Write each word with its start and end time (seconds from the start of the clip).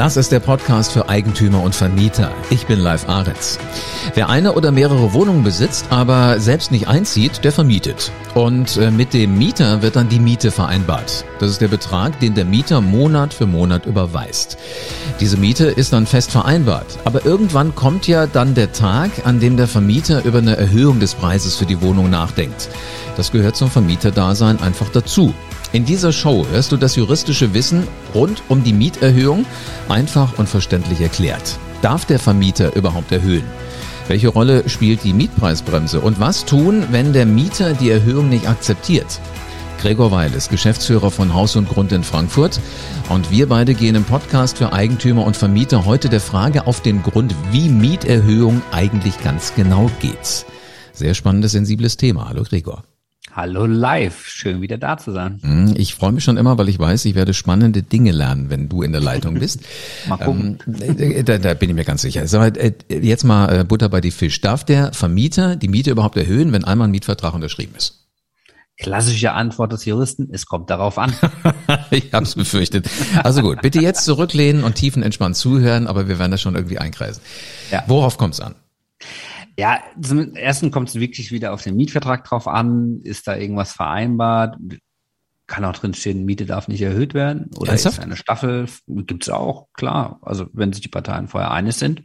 Das 0.00 0.16
ist 0.16 0.32
der 0.32 0.40
Podcast 0.40 0.92
für 0.92 1.10
Eigentümer 1.10 1.62
und 1.62 1.74
Vermieter. 1.74 2.32
Ich 2.48 2.64
bin 2.64 2.78
Live 2.80 3.06
Ahrens. 3.06 3.58
Wer 4.14 4.30
eine 4.30 4.54
oder 4.54 4.72
mehrere 4.72 5.12
Wohnungen 5.12 5.44
besitzt, 5.44 5.84
aber 5.90 6.40
selbst 6.40 6.72
nicht 6.72 6.88
einzieht, 6.88 7.44
der 7.44 7.52
vermietet. 7.52 8.10
Und 8.32 8.78
äh, 8.78 8.90
mit 8.90 9.12
dem 9.12 9.36
Mieter 9.36 9.82
wird 9.82 9.96
dann 9.96 10.08
die 10.08 10.18
Miete 10.18 10.52
vereinbart. 10.52 11.26
Das 11.38 11.50
ist 11.50 11.60
der 11.60 11.68
Betrag, 11.68 12.18
den 12.18 12.34
der 12.34 12.46
Mieter 12.46 12.80
Monat 12.80 13.34
für 13.34 13.44
Monat 13.44 13.84
überweist. 13.84 14.56
Diese 15.20 15.36
Miete 15.36 15.66
ist 15.66 15.92
dann 15.92 16.06
fest 16.06 16.30
vereinbart. 16.30 16.98
Aber 17.04 17.26
irgendwann 17.26 17.74
kommt 17.74 18.08
ja 18.08 18.26
dann 18.26 18.54
der 18.54 18.72
Tag, 18.72 19.10
an 19.24 19.38
dem 19.38 19.58
der 19.58 19.68
Vermieter 19.68 20.24
über 20.24 20.38
eine 20.38 20.56
Erhöhung 20.56 20.98
des 20.98 21.12
Preises 21.12 21.56
für 21.56 21.66
die 21.66 21.82
Wohnung 21.82 22.08
nachdenkt. 22.08 22.70
Das 23.18 23.32
gehört 23.32 23.54
zum 23.54 23.70
Vermieterdasein 23.70 24.62
einfach 24.62 24.88
dazu. 24.88 25.34
In 25.72 25.84
dieser 25.84 26.12
Show 26.12 26.46
hörst 26.50 26.72
du 26.72 26.76
das 26.76 26.96
juristische 26.96 27.54
Wissen 27.54 27.86
rund 28.12 28.42
um 28.48 28.64
die 28.64 28.72
Mieterhöhung 28.72 29.46
einfach 29.88 30.36
und 30.36 30.48
verständlich 30.48 31.00
erklärt. 31.00 31.58
Darf 31.80 32.04
der 32.04 32.18
Vermieter 32.18 32.74
überhaupt 32.74 33.12
erhöhen? 33.12 33.44
Welche 34.08 34.28
Rolle 34.28 34.68
spielt 34.68 35.04
die 35.04 35.12
Mietpreisbremse 35.12 36.00
und 36.00 36.18
was 36.18 36.44
tun, 36.44 36.86
wenn 36.90 37.12
der 37.12 37.24
Mieter 37.24 37.74
die 37.74 37.90
Erhöhung 37.90 38.28
nicht 38.28 38.48
akzeptiert? 38.48 39.20
Gregor 39.80 40.10
Weil 40.10 40.34
ist 40.34 40.50
Geschäftsführer 40.50 41.12
von 41.12 41.32
Haus 41.32 41.54
und 41.54 41.68
Grund 41.68 41.92
in 41.92 42.02
Frankfurt 42.02 42.60
und 43.08 43.30
wir 43.30 43.48
beide 43.48 43.74
gehen 43.74 43.94
im 43.94 44.04
Podcast 44.04 44.58
für 44.58 44.72
Eigentümer 44.72 45.24
und 45.24 45.36
Vermieter 45.36 45.86
heute 45.86 46.08
der 46.08 46.20
Frage 46.20 46.66
auf 46.66 46.82
den 46.82 47.02
Grund, 47.04 47.34
wie 47.52 47.68
Mieterhöhung 47.68 48.60
eigentlich 48.72 49.22
ganz 49.22 49.54
genau 49.54 49.88
geht. 50.00 50.44
Sehr 50.92 51.14
spannendes, 51.14 51.52
sensibles 51.52 51.96
Thema. 51.96 52.28
Hallo 52.28 52.42
Gregor. 52.42 52.82
Hallo 53.32 53.64
live, 53.64 54.26
schön 54.26 54.60
wieder 54.60 54.76
da 54.76 54.96
zu 54.96 55.12
sein. 55.12 55.38
Hm, 55.42 55.74
ich 55.76 55.94
freue 55.94 56.10
mich 56.10 56.24
schon 56.24 56.36
immer, 56.36 56.58
weil 56.58 56.68
ich 56.68 56.80
weiß, 56.80 57.04
ich 57.04 57.14
werde 57.14 57.32
spannende 57.32 57.82
Dinge 57.82 58.10
lernen, 58.10 58.50
wenn 58.50 58.68
du 58.68 58.82
in 58.82 58.90
der 58.90 59.00
Leitung 59.00 59.34
bist. 59.34 59.60
mal 60.08 60.16
gucken. 60.16 60.58
Ähm, 60.80 61.24
da, 61.24 61.38
da, 61.38 61.54
bin 61.54 61.70
ich 61.70 61.76
mir 61.76 61.84
ganz 61.84 62.02
sicher. 62.02 62.24
Mal, 62.32 62.56
äh, 62.56 62.72
jetzt 62.88 63.22
mal 63.22 63.60
äh, 63.60 63.64
Butter 63.64 63.88
bei 63.88 64.00
die 64.00 64.10
Fisch. 64.10 64.40
Darf 64.40 64.64
der 64.64 64.92
Vermieter 64.92 65.54
die 65.54 65.68
Miete 65.68 65.92
überhaupt 65.92 66.16
erhöhen, 66.16 66.52
wenn 66.52 66.64
einmal 66.64 66.88
ein 66.88 66.90
Mietvertrag 66.90 67.32
unterschrieben 67.32 67.74
ist? 67.76 68.08
Klassische 68.76 69.32
Antwort 69.32 69.72
des 69.72 69.84
Juristen, 69.84 70.30
es 70.32 70.46
kommt 70.46 70.70
darauf 70.70 70.98
an. 70.98 71.12
ich 71.90 72.12
habe 72.12 72.24
es 72.24 72.34
befürchtet. 72.34 72.88
Also 73.22 73.42
gut, 73.42 73.62
bitte 73.62 73.80
jetzt 73.80 74.06
zurücklehnen 74.06 74.64
und 74.64 74.74
tiefenentspannt 74.74 75.36
zuhören, 75.36 75.86
aber 75.86 76.08
wir 76.08 76.18
werden 76.18 76.32
das 76.32 76.40
schon 76.40 76.56
irgendwie 76.56 76.78
einkreisen. 76.78 77.22
Ja. 77.70 77.84
Worauf 77.86 78.16
kommt 78.18 78.34
es 78.34 78.40
an? 78.40 78.54
Ja, 79.58 79.80
zum 80.00 80.34
ersten 80.34 80.70
kommt 80.70 80.88
es 80.88 80.94
wirklich 80.94 81.32
wieder 81.32 81.52
auf 81.52 81.62
den 81.62 81.76
Mietvertrag 81.76 82.24
drauf 82.24 82.48
an. 82.48 83.00
Ist 83.02 83.26
da 83.26 83.36
irgendwas 83.36 83.72
vereinbart? 83.72 84.56
Kann 85.46 85.64
auch 85.64 85.72
drin 85.72 85.94
stehen, 85.94 86.24
Miete 86.24 86.46
darf 86.46 86.68
nicht 86.68 86.80
erhöht 86.80 87.12
werden. 87.12 87.50
Oder 87.56 87.72
Ernsthaft? 87.72 87.98
ist 87.98 88.04
eine 88.04 88.16
Staffel, 88.16 88.68
gibt's 88.86 89.28
auch, 89.28 89.66
klar. 89.72 90.20
Also 90.22 90.46
wenn 90.52 90.72
sich 90.72 90.82
die 90.82 90.88
Parteien 90.88 91.26
vorher 91.26 91.50
einig 91.50 91.74
sind. 91.74 92.04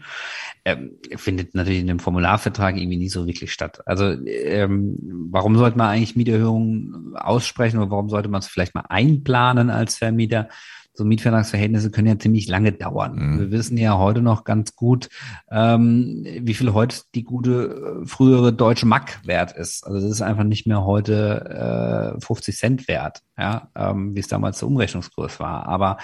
Ähm, 0.66 0.94
findet 1.16 1.54
natürlich 1.54 1.82
in 1.82 1.88
dem 1.88 2.00
Formularvertrag 2.00 2.76
irgendwie 2.76 2.98
nie 2.98 3.10
so 3.10 3.28
wirklich 3.28 3.54
statt. 3.54 3.82
Also 3.86 4.06
ähm, 4.26 4.98
warum 5.30 5.56
sollte 5.58 5.78
man 5.78 5.90
eigentlich 5.90 6.16
Mieterhöhungen 6.16 7.16
aussprechen 7.16 7.78
oder 7.78 7.92
warum 7.92 8.10
sollte 8.10 8.30
man 8.30 8.40
es 8.40 8.48
vielleicht 8.48 8.74
mal 8.74 8.86
einplanen 8.90 9.70
als 9.70 9.98
Vermieter? 9.98 10.50
So 10.96 11.06
Mietvertragsverhältnisse 11.06 11.92
können 11.92 12.08
ja 12.08 12.18
ziemlich 12.18 12.48
lange 12.48 12.72
dauern. 12.72 13.16
Mhm. 13.16 13.40
Wir 13.40 13.52
wissen 13.52 13.78
ja 13.78 13.98
heute 13.98 14.22
noch 14.22 14.44
ganz 14.44 14.76
gut, 14.76 15.10
ähm, 15.52 16.26
wie 16.42 16.54
viel 16.54 16.74
heute 16.74 17.02
die 17.14 17.24
gute 17.24 18.02
äh, 18.04 18.06
frühere 18.06 18.54
deutsche 18.54 18.86
Mack 18.86 19.20
wert 19.26 19.52
ist. 19.54 19.86
Also 19.86 20.00
das 20.00 20.10
ist 20.10 20.22
einfach 20.22 20.44
nicht 20.44 20.68
mehr 20.68 20.86
heute 20.86 22.16
äh, 22.18 22.22
50 22.26 22.58
Cent 22.58 22.88
wert, 22.88 23.22
ja, 23.38 23.70
ähm, 23.76 24.16
wie 24.16 24.20
es 24.20 24.28
damals 24.28 24.60
der 24.60 24.68
Umrechnungskurs 24.68 25.40
war. 25.40 25.68
Aber 25.68 25.98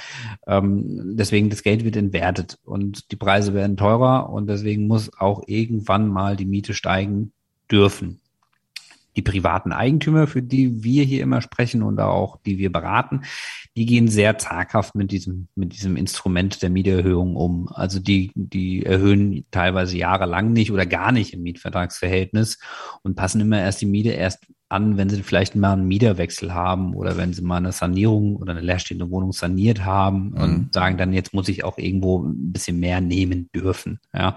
ähm, 0.48 1.16
deswegen 1.18 1.50
das 1.50 1.64
Geld 1.64 1.84
wird 1.84 1.96
entwertet 1.96 2.58
und 2.64 3.12
die 3.12 3.18
Preise 3.18 3.54
werden 3.54 3.78
teurer 3.78 4.30
und 4.30 4.48
deswegen 4.48 4.88
muss 4.88 5.12
auch 5.18 5.44
irgendwann 5.48 6.08
mal 6.08 6.36
die 6.36 6.46
Miete 6.46 6.74
steigen 6.74 7.34
dürfen 7.70 8.21
die 9.16 9.22
privaten 9.22 9.72
Eigentümer, 9.72 10.28
für 10.28 10.42
die 10.42 10.84
wir 10.84 11.04
hier 11.04 11.22
immer 11.22 11.42
sprechen 11.42 11.84
und 11.84 12.00
auch 12.00 12.38
die 12.46 12.58
wir 12.58 12.72
beraten, 12.72 13.22
die 13.76 13.86
gehen 13.86 14.08
sehr 14.08 14.38
zaghaft 14.38 14.96
mit 14.96 15.12
diesem, 15.12 15.48
mit 15.56 15.74
diesem 15.74 15.96
Instrument 15.96 16.62
der 16.62 16.70
Mieterhöhung 16.70 17.36
um. 17.36 17.70
Also 17.70 18.00
die, 18.00 18.32
die 18.36 18.86
erhöhen 18.86 19.46
teilweise 19.52 19.98
jahrelang 19.98 20.54
nicht 20.54 20.72
oder 20.72 20.86
gar 20.86 21.12
nicht 21.12 21.34
im 21.34 21.44
Mietvertragsverhältnis 21.44 22.60
und 23.04 23.16
passen 23.16 23.42
immer 23.42 23.60
erst 23.60 23.82
die 23.82 23.86
Miete 23.86 24.10
erst 24.10 24.46
an, 24.72 24.98
wenn 24.98 25.10
sie 25.10 25.24
vielleicht 25.24 25.56
mal 25.56 25.74
einen 25.74 25.88
Mieterwechsel 25.88 26.54
haben 26.54 26.94
oder 26.94 27.18
wenn 27.18 27.34
sie 27.34 27.42
mal 27.42 27.58
eine 27.58 27.72
Sanierung 27.72 28.36
oder 28.36 28.52
eine 28.52 28.62
leerstehende 28.62 29.10
Wohnung 29.10 29.32
saniert 29.32 29.86
haben 29.86 30.30
mhm. 30.30 30.42
und 30.42 30.74
sagen 30.74 30.98
dann, 30.98 31.14
jetzt 31.14 31.34
muss 31.34 31.50
ich 31.50 31.64
auch 31.64 31.78
irgendwo 31.78 32.24
ein 32.24 32.52
bisschen 32.52 32.80
mehr 32.80 33.02
nehmen 33.02 33.50
dürfen. 33.54 34.00
Ja. 34.14 34.36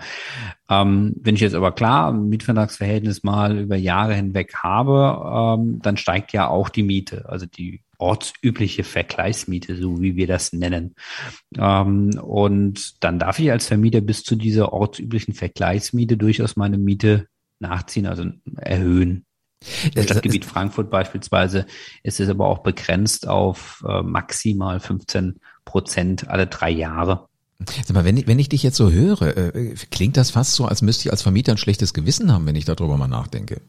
Ähm, 0.69 1.15
wenn 1.21 1.35
ich 1.35 1.41
jetzt 1.41 1.55
aber 1.55 1.73
klar 1.73 2.13
ein 2.13 2.29
Mietvertragsverhältnis 2.29 3.23
mal 3.23 3.59
über 3.59 3.77
Jahre 3.77 4.15
hinweg 4.15 4.55
habe, 4.57 5.59
ähm, 5.61 5.81
dann 5.83 5.97
steigt 5.97 6.33
ja 6.33 6.49
auch 6.49 6.69
die 6.69 6.83
Miete, 6.83 7.29
also 7.29 7.47
die 7.47 7.83
ortsübliche 7.99 8.85
Vergleichsmiete, 8.85 9.77
so 9.77 10.01
wie 10.01 10.17
wir 10.17 10.27
das 10.27 10.53
nennen. 10.53 10.95
Ähm, 11.57 12.11
und 12.23 13.03
dann 13.03 13.19
darf 13.19 13.39
ich 13.39 13.51
als 13.51 13.67
Vermieter 13.67 14.01
bis 14.01 14.23
zu 14.23 14.37
dieser 14.37 14.73
ortsüblichen 14.73 15.35
Vergleichsmiete 15.35 16.17
durchaus 16.17 16.57
meine 16.57 16.79
Miete 16.79 17.29
nachziehen, 17.61 18.07
also 18.07 18.25
erhöhen. 18.57 19.25
Im 19.95 20.03
Stadtgebiet 20.03 20.45
Frankfurt 20.45 20.91
beispielsweise 20.91 21.67
ist 22.03 22.21
es 22.21 22.29
aber 22.29 22.47
auch 22.47 22.59
begrenzt 22.59 23.29
auf 23.29 23.85
äh, 23.89 24.03
maximal 24.03 24.81
15 24.81 25.41
Prozent 25.65 26.29
alle 26.29 26.47
drei 26.47 26.71
Jahre. 26.71 27.29
Sag 27.59 27.95
mal, 27.95 28.05
wenn 28.05 28.17
ich, 28.17 28.27
wenn 28.27 28.39
ich 28.39 28.49
dich 28.49 28.63
jetzt 28.63 28.77
so 28.77 28.91
höre, 28.91 29.37
äh, 29.37 29.75
klingt 29.91 30.17
das 30.17 30.31
fast 30.31 30.55
so, 30.55 30.67
als 30.67 30.83
müsste 30.83 31.09
ich 31.09 31.13
als 31.13 31.23
Vermieter 31.23 31.53
ein 31.53 31.59
schlechtes 31.59 31.95
Gewissen 31.95 32.33
haben, 32.33 32.47
wenn 32.47 32.57
ich 32.57 32.65
darüber 32.65 32.97
mal 32.97 33.09
nachdenke. 33.09 33.61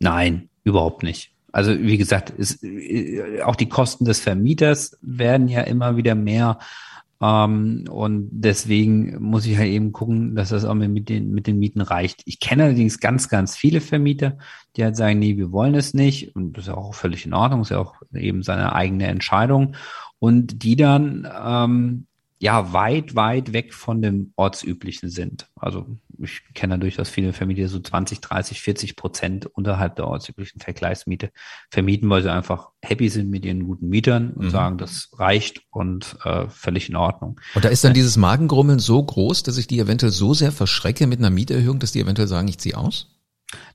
Nein, 0.00 0.48
überhaupt 0.64 1.02
nicht. 1.02 1.32
Also 1.52 1.78
wie 1.78 1.98
gesagt, 1.98 2.30
ist, 2.30 2.62
äh, 2.62 3.42
auch 3.42 3.56
die 3.56 3.68
Kosten 3.68 4.04
des 4.04 4.20
Vermieters 4.20 4.96
werden 5.00 5.48
ja 5.48 5.62
immer 5.62 5.96
wieder 5.96 6.14
mehr 6.14 6.58
ähm, 7.20 7.84
und 7.90 8.28
deswegen 8.30 9.20
muss 9.20 9.46
ich 9.46 9.56
halt 9.56 9.68
eben 9.68 9.92
gucken, 9.92 10.36
dass 10.36 10.50
das 10.50 10.64
auch 10.64 10.74
mit 10.74 11.08
den, 11.08 11.32
mit 11.32 11.46
den 11.46 11.58
Mieten 11.58 11.80
reicht. 11.80 12.22
Ich 12.26 12.38
kenne 12.38 12.64
allerdings 12.64 13.00
ganz, 13.00 13.28
ganz 13.28 13.56
viele 13.56 13.80
Vermieter, 13.80 14.38
die 14.76 14.84
halt 14.84 14.96
sagen, 14.96 15.18
nee, 15.18 15.36
wir 15.36 15.50
wollen 15.50 15.74
es 15.74 15.94
nicht. 15.94 16.34
Und 16.36 16.56
das 16.56 16.68
ist 16.68 16.74
auch 16.74 16.94
völlig 16.94 17.26
in 17.26 17.34
Ordnung, 17.34 17.62
ist 17.62 17.70
ja 17.70 17.78
auch 17.78 17.96
eben 18.14 18.42
seine 18.42 18.72
eigene 18.72 19.06
Entscheidung. 19.06 19.74
Und 20.20 20.62
die 20.62 20.76
dann 20.76 21.28
ähm, 21.44 22.06
ja 22.40 22.72
weit, 22.72 23.16
weit 23.16 23.52
weg 23.52 23.74
von 23.74 24.00
dem 24.00 24.32
Ortsüblichen 24.36 25.08
sind. 25.08 25.48
Also 25.56 25.86
ich 26.20 26.42
kenne 26.54 26.74
da 26.74 26.78
durchaus 26.78 27.08
viele 27.08 27.32
Vermieter, 27.32 27.68
so 27.68 27.80
20, 27.80 28.20
30, 28.20 28.60
40 28.60 28.96
Prozent 28.96 29.46
unterhalb 29.46 29.96
der 29.96 30.06
ortsüblichen 30.06 30.60
Vergleichsmiete 30.60 31.30
vermieten, 31.70 32.08
weil 32.10 32.22
sie 32.22 32.32
einfach 32.32 32.70
happy 32.82 33.08
sind 33.08 33.30
mit 33.30 33.44
ihren 33.44 33.64
guten 33.64 33.88
Mietern 33.88 34.32
und 34.32 34.46
mhm. 34.46 34.50
sagen, 34.50 34.78
das 34.78 35.10
reicht 35.14 35.62
und 35.70 36.16
äh, 36.24 36.48
völlig 36.48 36.88
in 36.88 36.96
Ordnung. 36.96 37.40
Und 37.54 37.64
da 37.64 37.68
ist 37.68 37.84
dann 37.84 37.94
dieses 37.94 38.16
Magengrummeln 38.16 38.78
so 38.78 39.02
groß, 39.02 39.42
dass 39.42 39.58
ich 39.58 39.66
die 39.66 39.80
eventuell 39.80 40.12
so 40.12 40.34
sehr 40.34 40.52
verschrecke 40.52 41.06
mit 41.06 41.18
einer 41.18 41.30
Mieterhöhung, 41.30 41.78
dass 41.78 41.92
die 41.92 42.00
eventuell 42.00 42.28
sagen, 42.28 42.48
ich 42.48 42.58
ziehe 42.58 42.76
aus? 42.76 43.14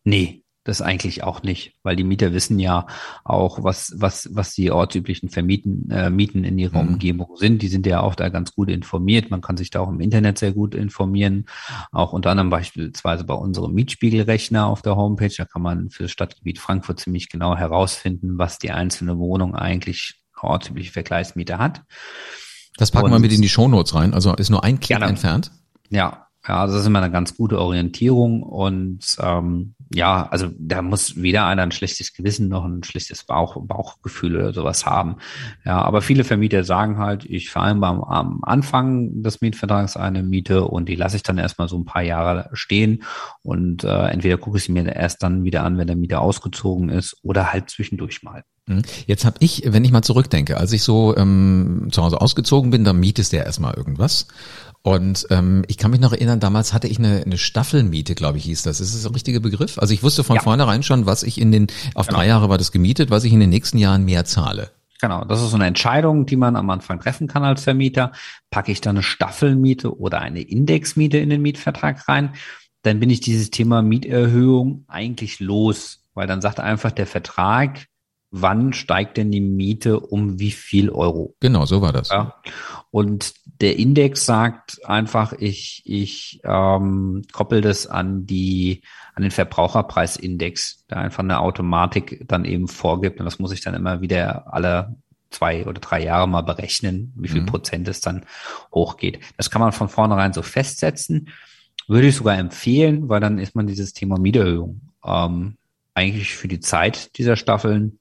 Nee, 0.03 0.42
das 0.63 0.81
eigentlich 0.81 1.23
auch 1.23 1.43
nicht, 1.43 1.75
weil 1.83 1.95
die 1.95 2.03
Mieter 2.03 2.33
wissen 2.33 2.57
ja 2.57 2.87
auch, 3.23 3.63
was, 3.63 3.93
was, 3.97 4.29
was 4.33 4.53
die 4.53 4.71
ortsüblichen 4.71 5.29
Vermieten, 5.29 5.89
äh, 5.91 6.09
Mieten 6.09 6.43
in 6.43 6.57
ihrer 6.57 6.83
mhm. 6.83 6.93
Umgebung 6.93 7.35
sind. 7.35 7.61
Die 7.61 7.67
sind 7.67 7.85
ja 7.85 8.01
auch 8.01 8.15
da 8.15 8.29
ganz 8.29 8.55
gut 8.55 8.69
informiert. 8.69 9.29
Man 9.29 9.41
kann 9.41 9.57
sich 9.57 9.69
da 9.69 9.81
auch 9.81 9.89
im 9.89 9.99
Internet 9.99 10.37
sehr 10.37 10.53
gut 10.53 10.73
informieren. 10.73 11.45
Auch 11.91 12.13
unter 12.13 12.31
anderem 12.31 12.49
beispielsweise 12.49 13.25
bei 13.25 13.33
unserem 13.33 13.73
Mietspiegelrechner 13.73 14.65
auf 14.65 14.81
der 14.81 14.95
Homepage. 14.95 15.33
Da 15.35 15.45
kann 15.45 15.61
man 15.61 15.89
für 15.89 16.03
das 16.03 16.11
Stadtgebiet 16.11 16.59
Frankfurt 16.59 16.99
ziemlich 16.99 17.29
genau 17.29 17.55
herausfinden, 17.55 18.37
was 18.37 18.57
die 18.57 18.71
einzelne 18.71 19.17
Wohnung 19.17 19.55
eigentlich 19.55 20.21
ortsübliche 20.41 20.91
Vergleichsmiete 20.91 21.57
hat. 21.57 21.83
Das 22.77 22.91
packen 22.91 23.05
Und, 23.05 23.11
wir 23.11 23.19
mit 23.19 23.33
in 23.33 23.41
die 23.41 23.49
Shownotes 23.49 23.95
rein. 23.95 24.13
Also 24.13 24.33
ist 24.35 24.49
nur 24.49 24.63
ein 24.63 24.79
Klick 24.79 24.97
gerne. 24.97 25.05
entfernt. 25.05 25.51
Ja, 25.89 26.27
ja, 26.47 26.61
also 26.61 26.73
das 26.73 26.81
ist 26.81 26.87
immer 26.87 27.01
eine 27.01 27.11
ganz 27.11 27.37
gute 27.37 27.59
Orientierung 27.59 28.43
und 28.43 28.99
ähm, 29.19 29.75
ja, 29.93 30.27
also 30.29 30.49
da 30.57 30.81
muss 30.81 31.21
weder 31.21 31.45
einer 31.45 31.61
ein 31.61 31.71
schlechtes 31.71 32.13
Gewissen 32.13 32.49
noch 32.49 32.65
ein 32.65 32.83
schlechtes 32.83 33.23
Bauch, 33.23 33.57
Bauchgefühl 33.61 34.35
oder 34.35 34.53
sowas 34.53 34.85
haben. 34.85 35.17
Ja, 35.65 35.81
aber 35.81 36.01
viele 36.01 36.23
Vermieter 36.23 36.63
sagen 36.63 36.97
halt, 36.97 37.25
ich 37.25 37.49
vereinbare 37.49 38.07
am 38.07 38.39
Anfang 38.43 39.21
des 39.23 39.39
Mietvertrags 39.39 39.95
eine 39.95 40.23
Miete 40.23 40.65
und 40.65 40.89
die 40.89 40.95
lasse 40.95 41.15
ich 41.15 41.23
dann 41.23 41.37
erstmal 41.37 41.69
so 41.69 41.77
ein 41.77 41.85
paar 41.85 42.01
Jahre 42.01 42.49
stehen 42.53 43.03
und 43.41 43.83
äh, 43.83 44.07
entweder 44.07 44.37
gucke 44.37 44.57
ich 44.57 44.65
sie 44.65 44.71
mir 44.71 44.85
erst 44.93 45.23
dann 45.23 45.43
wieder 45.43 45.63
an, 45.63 45.77
wenn 45.77 45.87
der 45.87 45.95
Mieter 45.95 46.21
ausgezogen 46.21 46.89
ist 46.89 47.17
oder 47.23 47.53
halt 47.53 47.69
zwischendurch 47.69 48.23
mal. 48.23 48.43
Mhm. 48.67 48.81
Jetzt 49.05 49.25
habe 49.25 49.37
ich, 49.39 49.63
wenn 49.65 49.85
ich 49.85 49.91
mal 49.91 50.01
zurückdenke, 50.01 50.57
als 50.57 50.71
ich 50.71 50.83
so 50.83 51.15
ähm, 51.15 51.87
zu 51.91 52.03
Hause 52.03 52.19
ausgezogen 52.19 52.71
bin, 52.71 52.83
dann 52.83 52.99
mietest 52.99 53.31
der 53.33 53.45
erstmal 53.45 53.75
irgendwas. 53.75 54.27
Und 54.83 55.27
ähm, 55.29 55.63
ich 55.67 55.77
kann 55.77 55.91
mich 55.91 56.01
noch 56.01 56.11
erinnern, 56.11 56.41
damals 56.41 56.73
hatte 56.73 56.87
ich 56.87 56.99
eine, 56.99 57.23
eine 57.25 57.37
Staffelmiete, 57.37 58.15
glaube 58.15 58.37
ich, 58.37 58.43
hieß 58.43 58.63
das. 58.63 58.81
Ist 58.81 58.93
das 58.93 59.03
der 59.03 59.15
richtige 59.15 59.39
Begriff? 59.39 59.79
Also 59.79 59.93
ich 59.93 60.03
wusste 60.03 60.25
von 60.25 60.35
ja. 60.35 60.41
vornherein 60.41 60.83
schon, 60.83 61.05
was 61.05 61.23
ich 61.23 61.39
in 61.39 61.53
den, 61.53 61.67
auf 61.95 62.07
genau. 62.07 62.19
drei 62.19 62.27
Jahre 62.27 62.49
war 62.49 62.57
das 62.57 62.73
gemietet, 62.73 63.09
was 63.09 63.23
ich 63.23 63.31
in 63.31 63.39
den 63.39 63.49
nächsten 63.49 63.77
Jahren 63.77 64.03
mehr 64.03 64.25
zahle. 64.25 64.71
Genau, 64.99 65.23
das 65.23 65.41
ist 65.41 65.51
so 65.51 65.55
eine 65.55 65.67
Entscheidung, 65.67 66.25
die 66.25 66.35
man 66.35 66.57
am 66.57 66.69
Anfang 66.69 66.99
treffen 66.99 67.27
kann 67.27 67.43
als 67.43 67.63
Vermieter. 67.63 68.11
Packe 68.49 68.73
ich 68.73 68.81
da 68.81 68.89
eine 68.89 69.03
Staffelmiete 69.03 69.97
oder 69.97 70.19
eine 70.19 70.41
Indexmiete 70.41 71.17
in 71.17 71.29
den 71.29 71.41
Mietvertrag 71.41 72.07
rein, 72.09 72.33
dann 72.81 72.99
bin 72.99 73.09
ich 73.09 73.21
dieses 73.21 73.51
Thema 73.51 73.81
Mieterhöhung 73.81 74.83
eigentlich 74.87 75.39
los, 75.39 76.03
weil 76.13 76.27
dann 76.27 76.41
sagt 76.41 76.59
einfach 76.59 76.91
der 76.91 77.07
Vertrag, 77.07 77.87
wann 78.31 78.73
steigt 78.73 79.17
denn 79.17 79.31
die 79.31 79.41
Miete 79.41 79.99
um 79.99 80.39
wie 80.39 80.51
viel 80.51 80.89
Euro? 80.89 81.35
Genau, 81.39 81.65
so 81.65 81.81
war 81.81 81.93
das. 81.93 82.09
Ja. 82.09 82.35
Und 82.93 83.33
der 83.59 83.79
Index 83.79 84.23
sagt 84.23 84.85
einfach, 84.85 85.33
ich, 85.33 85.81
ich 85.83 86.41
ähm, 86.43 87.23
koppel 87.31 87.61
das 87.61 87.87
an 87.87 88.27
die 88.27 88.83
an 89.15 89.23
den 89.23 89.31
Verbraucherpreisindex, 89.31 90.85
der 90.91 90.97
einfach 90.97 91.23
eine 91.23 91.39
Automatik 91.39 92.23
dann 92.27 92.45
eben 92.45 92.67
vorgibt. 92.67 93.19
Und 93.19 93.25
das 93.25 93.39
muss 93.39 93.51
ich 93.51 93.61
dann 93.61 93.73
immer 93.73 94.01
wieder 94.01 94.53
alle 94.53 94.95
zwei 95.31 95.65
oder 95.65 95.81
drei 95.81 96.03
Jahre 96.03 96.27
mal 96.27 96.43
berechnen, 96.43 97.11
wie 97.15 97.29
viel 97.29 97.41
mhm. 97.41 97.47
Prozent 97.47 97.87
es 97.87 97.99
dann 97.99 98.27
hochgeht. 98.71 99.19
Das 99.37 99.49
kann 99.49 99.61
man 99.61 99.71
von 99.71 99.89
vornherein 99.89 100.33
so 100.33 100.43
festsetzen. 100.43 101.29
Würde 101.87 102.09
ich 102.09 102.15
sogar 102.15 102.37
empfehlen, 102.37 103.09
weil 103.09 103.21
dann 103.21 103.39
ist 103.39 103.55
man 103.55 103.65
dieses 103.65 103.93
Thema 103.93 104.19
Mieterhöhung 104.19 104.81
ähm, 105.03 105.57
eigentlich 105.95 106.35
für 106.35 106.47
die 106.47 106.59
Zeit 106.59 107.17
dieser 107.17 107.37
Staffeln 107.37 107.97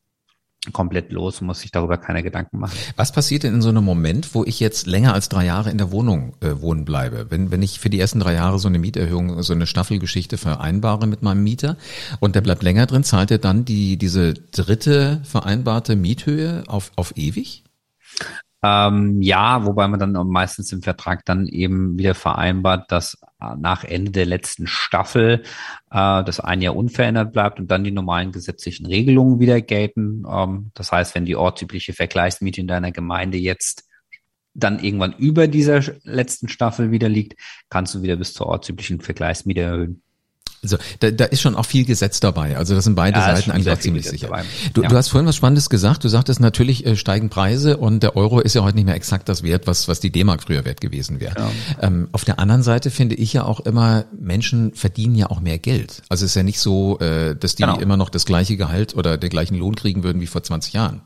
komplett 0.70 1.11
los 1.11 1.41
muss 1.41 1.61
sich 1.61 1.73
darüber 1.73 1.99
keine 1.99 2.23
Gedanken 2.23 2.59
machen. 2.59 2.79
Was 2.94 3.11
passiert 3.11 3.43
denn 3.43 3.55
in 3.55 3.62
so 3.62 3.70
einem 3.70 3.85
Moment, 3.85 4.35
wo 4.35 4.44
ich 4.44 4.61
jetzt 4.61 4.87
länger 4.87 5.12
als 5.12 5.29
drei 5.29 5.44
Jahre 5.44 5.70
in 5.70 5.79
der 5.79 5.91
Wohnung 5.91 6.35
äh, 6.41 6.61
wohnen 6.61 6.85
bleibe? 6.85 7.26
Wenn, 7.31 7.50
wenn 7.50 7.62
ich 7.62 7.81
für 7.81 7.91
die 7.91 7.99
ersten 7.99 8.20
drei 8.20 8.35
Jahre 8.35 8.61
so 8.61 8.69
eine 8.69 8.79
Mieterhöhung, 8.79 9.43
so 9.43 9.53
eine 9.53 9.67
Staffelgeschichte 9.67 10.38
vereinbare 10.38 11.09
mit 11.09 11.23
meinem 11.23 11.43
Mieter 11.43 11.76
und 12.20 12.37
der 12.37 12.43
bleibt 12.43 12.62
länger 12.62 12.87
drin, 12.87 13.03
zahlt 13.03 13.32
er 13.32 13.38
dann 13.38 13.64
die, 13.64 13.97
diese 13.97 14.35
dritte 14.35 15.20
vereinbarte 15.25 15.97
Miethöhe 15.97 16.62
auf, 16.69 16.93
auf 16.94 17.17
ewig? 17.17 17.64
Ähm, 18.64 19.20
ja, 19.20 19.64
wobei 19.67 19.88
man 19.88 19.99
dann 19.99 20.12
meistens 20.29 20.73
im 20.73 20.82
Vertrag 20.82 21.25
dann 21.25 21.49
eben 21.49 21.99
wieder 21.99 22.14
vereinbart, 22.14 22.93
dass 22.93 23.19
äh, 23.41 23.56
nach 23.59 23.82
Ende 23.82 24.12
der 24.12 24.26
letzten 24.26 24.69
Staffel 24.69 25.43
äh, 25.91 26.25
das 26.25 26.38
ein 26.38 26.62
Jahr 26.62 26.76
unverändert 26.76 27.32
bleibt 27.32 27.59
und 27.59 27.70
dann 27.73 27.82
die 27.82 27.91
normalen 27.91 28.31
gesetzlichen 28.31 28.87
Regelungen 28.87 29.41
wieder 29.41 29.61
gelten. 29.61 30.25
Ähm, 30.31 30.70
das 30.75 30.93
heißt, 30.93 31.14
wenn 31.17 31.25
die 31.25 31.35
ortsübliche 31.35 31.93
Vergleichsmiete 31.93 32.61
in 32.61 32.69
deiner 32.69 32.93
Gemeinde 32.93 33.37
jetzt 33.37 33.88
dann 34.55 34.79
irgendwann 34.79 35.14
über 35.14 35.49
dieser 35.49 35.81
letzten 36.05 36.49
Staffel 36.49 36.91
wieder 36.91 37.09
liegt, 37.09 37.41
kannst 37.69 37.94
du 37.94 38.03
wieder 38.03 38.17
bis 38.17 38.32
zur 38.35 38.47
ortsüblichen 38.47 39.00
Vergleichsmiete 39.00 39.61
erhöhen. 39.62 40.03
Also 40.62 40.76
da, 41.00 41.11
da 41.11 41.25
ist 41.25 41.41
schon 41.41 41.56
auch 41.56 41.67
viel 41.67 41.85
Gesetz 41.85 42.20
dabei. 42.20 42.56
Also 42.56 42.76
das 42.76 42.85
sind 42.85 42.94
beide 42.94 43.19
ja, 43.19 43.35
Seiten 43.35 43.50
eigentlich 43.50 43.81
ziemlich 43.81 44.09
sicher. 44.09 44.29
Du, 44.75 44.82
ja. 44.82 44.88
du 44.88 44.97
hast 44.97 45.09
vorhin 45.09 45.26
was 45.26 45.35
Spannendes 45.35 45.69
gesagt. 45.69 46.05
Du 46.05 46.09
sagtest 46.09 46.38
natürlich 46.38 46.87
äh, 46.87 46.97
steigen 46.97 47.31
Preise 47.31 47.79
und 47.79 48.05
der 48.05 48.14
Euro 48.14 48.38
ist 48.38 48.55
ja 48.55 48.62
heute 48.62 48.76
nicht 48.76 48.85
mehr 48.85 48.94
exakt 48.94 49.29
das 49.29 49.43
Wert, 49.43 49.67
was 49.67 49.88
was 49.88 49.99
die 49.99 50.12
D-Mark 50.12 50.44
früher 50.44 50.64
wert 50.64 50.81
gewesen 50.81 51.19
wäre. 51.19 51.35
Ja. 51.37 51.50
Ähm, 51.81 52.09
auf 52.12 52.25
der 52.25 52.38
anderen 52.38 52.62
Seite 52.62 52.91
finde 52.91 53.17
ich 53.17 53.32
ja 53.32 53.44
auch 53.44 53.59
immer 53.61 54.05
Menschen 54.17 54.73
verdienen 54.75 55.17
ja 55.17 55.31
auch 55.31 55.41
mehr 55.41 55.59
Geld. 55.59 56.03
Also 56.09 56.25
es 56.25 56.31
ist 56.31 56.37
ja 56.37 56.44
nicht 56.44 56.61
so, 56.61 57.00
äh, 57.00 57.35
dass 57.35 57.56
die 57.56 57.64
genau. 57.64 57.79
immer 57.81 57.97
noch 57.97 58.09
das 58.09 58.25
gleiche 58.25 58.56
Gehalt 58.56 58.97
oder 58.97 59.19
den 59.19 59.31
gleichen 59.31 59.56
Lohn 59.56 59.75
kriegen 59.75 60.05
würden 60.05 60.20
wie 60.20 60.29
vor 60.29 60.44
20 60.44 60.75
Jahren. 60.75 61.03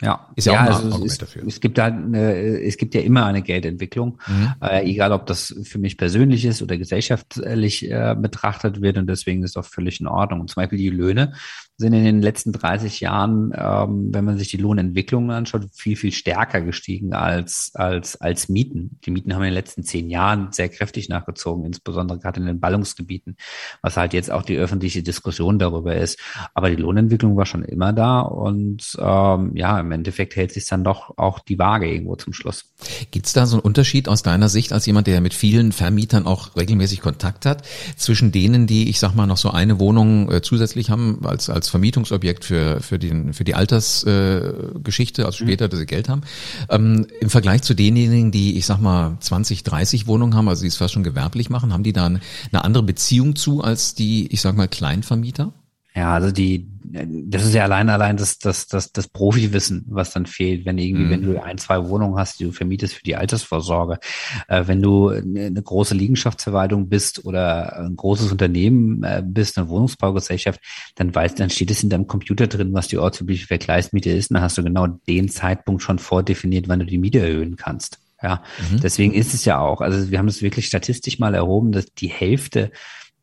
Ja, 0.00 0.28
ist 0.36 0.46
ja, 0.46 0.52
ja 0.52 0.58
auch 0.58 0.62
ein 0.62 0.68
also 0.68 0.86
Argument 0.86 1.10
es, 1.10 1.18
dafür. 1.18 1.46
Es 1.46 1.60
gibt 1.60 1.76
da, 1.76 1.86
eine, 1.86 2.60
es 2.62 2.76
gibt 2.76 2.94
ja 2.94 3.00
immer 3.00 3.26
eine 3.26 3.42
Geldentwicklung, 3.42 4.20
mhm. 4.28 4.54
äh, 4.62 4.88
egal 4.88 5.12
ob 5.12 5.26
das 5.26 5.54
für 5.64 5.78
mich 5.78 5.96
persönlich 5.96 6.44
ist 6.44 6.62
oder 6.62 6.76
gesellschaftlich 6.76 7.90
äh, 7.90 8.14
betrachtet 8.16 8.80
wird 8.80 8.96
und 8.96 9.08
deswegen 9.08 9.42
ist 9.42 9.56
das 9.56 9.66
auch 9.66 9.68
völlig 9.68 10.00
in 10.00 10.06
Ordnung. 10.06 10.40
Und 10.40 10.50
zum 10.50 10.62
Beispiel 10.62 10.78
die 10.78 10.90
Löhne 10.90 11.32
sind 11.80 11.92
in 11.92 12.04
den 12.04 12.22
letzten 12.22 12.50
30 12.50 12.98
Jahren, 12.98 13.52
ähm, 13.54 14.08
wenn 14.12 14.24
man 14.24 14.36
sich 14.36 14.48
die 14.48 14.56
Lohnentwicklung 14.56 15.30
anschaut, 15.30 15.62
viel, 15.72 15.94
viel 15.94 16.10
stärker 16.10 16.60
gestiegen 16.60 17.12
als, 17.12 17.70
als, 17.74 18.20
als 18.20 18.48
Mieten. 18.48 18.98
Die 19.04 19.12
Mieten 19.12 19.32
haben 19.32 19.42
in 19.42 19.50
den 19.50 19.54
letzten 19.54 19.84
zehn 19.84 20.10
Jahren 20.10 20.48
sehr 20.50 20.68
kräftig 20.70 21.08
nachgezogen, 21.08 21.64
insbesondere 21.64 22.18
gerade 22.18 22.40
in 22.40 22.46
den 22.46 22.58
Ballungsgebieten, 22.58 23.36
was 23.80 23.96
halt 23.96 24.12
jetzt 24.12 24.28
auch 24.28 24.42
die 24.42 24.56
öffentliche 24.56 25.04
Diskussion 25.04 25.60
darüber 25.60 25.94
ist. 25.94 26.18
Aber 26.52 26.68
die 26.68 26.76
Lohnentwicklung 26.76 27.36
war 27.36 27.46
schon 27.46 27.62
immer 27.62 27.92
da 27.92 28.22
und 28.22 28.96
ähm, 28.98 29.52
ja, 29.54 29.78
im 29.78 29.92
Endeffekt 29.92 30.34
hält 30.34 30.52
sich 30.52 30.66
dann 30.66 30.82
doch 30.82 31.16
auch 31.16 31.38
die 31.38 31.60
Waage 31.60 31.88
irgendwo 31.88 32.16
zum 32.16 32.32
Schluss. 32.32 32.72
Gibt 33.12 33.26
es 33.26 33.34
da 33.34 33.46
so 33.46 33.56
einen 33.56 33.62
Unterschied 33.62 34.08
aus 34.08 34.24
deiner 34.24 34.48
Sicht 34.48 34.72
als 34.72 34.84
jemand, 34.86 35.06
der 35.06 35.20
mit 35.20 35.32
vielen 35.32 35.70
Vermietern 35.70 36.26
auch 36.26 36.56
regelmäßig 36.56 37.02
Kontakt 37.02 37.46
hat, 37.46 37.62
zwischen 37.96 38.32
denen, 38.32 38.66
die, 38.66 38.90
ich 38.90 38.98
sag 38.98 39.14
mal, 39.14 39.26
noch 39.26 39.36
so 39.36 39.50
eine 39.50 39.78
Wohnung 39.78 40.28
äh, 40.32 40.42
zusätzlich 40.42 40.90
haben 40.90 41.24
als, 41.24 41.48
als 41.48 41.67
Vermietungsobjekt 41.68 42.44
für, 42.44 42.80
für, 42.80 42.98
den, 42.98 43.32
für 43.32 43.44
die 43.44 43.54
Altersgeschichte, 43.54 45.22
äh, 45.22 45.24
also 45.24 45.44
mhm. 45.44 45.48
später, 45.48 45.68
dass 45.68 45.78
sie 45.78 45.86
Geld 45.86 46.08
haben, 46.08 46.22
ähm, 46.68 47.06
im 47.20 47.30
Vergleich 47.30 47.62
zu 47.62 47.74
denjenigen, 47.74 48.30
die, 48.30 48.56
ich 48.56 48.66
sag 48.66 48.80
mal, 48.80 49.16
20, 49.20 49.62
30 49.62 50.06
Wohnungen 50.06 50.34
haben, 50.34 50.48
also 50.48 50.62
die 50.62 50.68
es 50.68 50.76
fast 50.76 50.94
schon 50.94 51.04
gewerblich 51.04 51.50
machen, 51.50 51.72
haben 51.72 51.82
die 51.82 51.92
da 51.92 52.06
eine, 52.06 52.20
eine 52.52 52.64
andere 52.64 52.82
Beziehung 52.82 53.36
zu 53.36 53.62
als 53.62 53.94
die, 53.94 54.26
ich 54.32 54.40
sag 54.40 54.56
mal, 54.56 54.68
Kleinvermieter? 54.68 55.52
Ja, 55.98 56.14
also 56.14 56.30
die, 56.30 56.68
das 56.84 57.44
ist 57.44 57.54
ja 57.54 57.64
allein 57.64 57.88
allein 57.90 58.16
das, 58.16 58.38
das, 58.38 58.68
das, 58.68 58.92
das 58.92 59.08
Profiwissen, 59.08 59.84
was 59.88 60.12
dann 60.12 60.26
fehlt, 60.26 60.64
wenn 60.64 60.78
irgendwie, 60.78 61.06
mhm. 61.06 61.10
wenn 61.10 61.22
du 61.22 61.42
ein, 61.42 61.58
zwei 61.58 61.88
Wohnungen 61.88 62.16
hast, 62.16 62.38
die 62.38 62.44
du 62.44 62.52
vermietest 62.52 62.94
für 62.94 63.02
die 63.02 63.16
Altersvorsorge, 63.16 63.98
äh, 64.46 64.62
wenn 64.66 64.80
du 64.80 65.08
eine 65.08 65.60
große 65.60 65.96
Liegenschaftsverwaltung 65.96 66.88
bist 66.88 67.24
oder 67.24 67.80
ein 67.80 67.96
großes 67.96 68.30
Unternehmen 68.30 69.02
äh, 69.02 69.24
bist, 69.26 69.58
eine 69.58 69.68
Wohnungsbaugesellschaft, 69.68 70.60
dann 70.94 71.12
weißt, 71.12 71.40
dann 71.40 71.50
steht 71.50 71.72
es 71.72 71.82
in 71.82 71.90
deinem 71.90 72.06
Computer 72.06 72.46
drin, 72.46 72.72
was 72.74 72.86
die 72.86 72.98
ortsübliche 72.98 73.48
Vergleichsmiete 73.48 74.10
ist, 74.10 74.30
und 74.30 74.34
dann 74.34 74.44
hast 74.44 74.56
du 74.56 74.62
genau 74.62 74.86
den 74.86 75.28
Zeitpunkt 75.28 75.82
schon 75.82 75.98
vordefiniert, 75.98 76.68
wann 76.68 76.78
du 76.78 76.86
die 76.86 76.98
Miete 76.98 77.18
erhöhen 77.18 77.56
kannst. 77.56 77.98
Ja, 78.22 78.44
mhm. 78.70 78.80
deswegen 78.80 79.14
ist 79.14 79.34
es 79.34 79.44
ja 79.44 79.58
auch, 79.58 79.80
also 79.80 80.12
wir 80.12 80.18
haben 80.18 80.28
es 80.28 80.42
wirklich 80.42 80.66
statistisch 80.66 81.18
mal 81.18 81.34
erhoben, 81.34 81.72
dass 81.72 81.86
die 81.86 82.08
Hälfte 82.08 82.70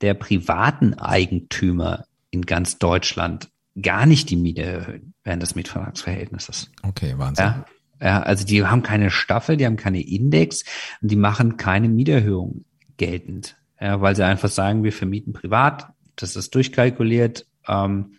der 0.01 0.13
privaten 0.13 0.94
Eigentümer 0.95 2.04
in 2.36 2.46
ganz 2.46 2.78
Deutschland 2.78 3.50
gar 3.82 4.06
nicht 4.06 4.30
die 4.30 4.36
Miete 4.36 4.62
erhöhen 4.62 5.14
während 5.24 5.42
des 5.42 5.56
Mietvertragsverhältnisses. 5.56 6.70
Okay, 6.84 7.16
Wahnsinn. 7.18 7.46
Ja, 7.46 7.66
ja, 8.02 8.22
also 8.22 8.46
die 8.46 8.64
haben 8.66 8.84
keine 8.84 9.10
Staffel, 9.10 9.58
die 9.58 9.66
haben 9.66 9.78
keine 9.78 10.02
Index 10.02 10.64
und 11.02 11.10
die 11.10 11.16
machen 11.16 11.58
keine 11.58 11.90
Mieterhöhung 11.90 12.66
geltend, 12.98 13.58
ja, 13.80 14.02
weil 14.02 14.16
sie 14.16 14.26
einfach 14.26 14.50
sagen, 14.50 14.84
wir 14.84 14.94
vermieten 14.94 15.34
privat, 15.34 15.88
das 16.16 16.36
ist 16.36 16.54
durchkalkuliert 16.56 17.48
ähm, 17.68 18.18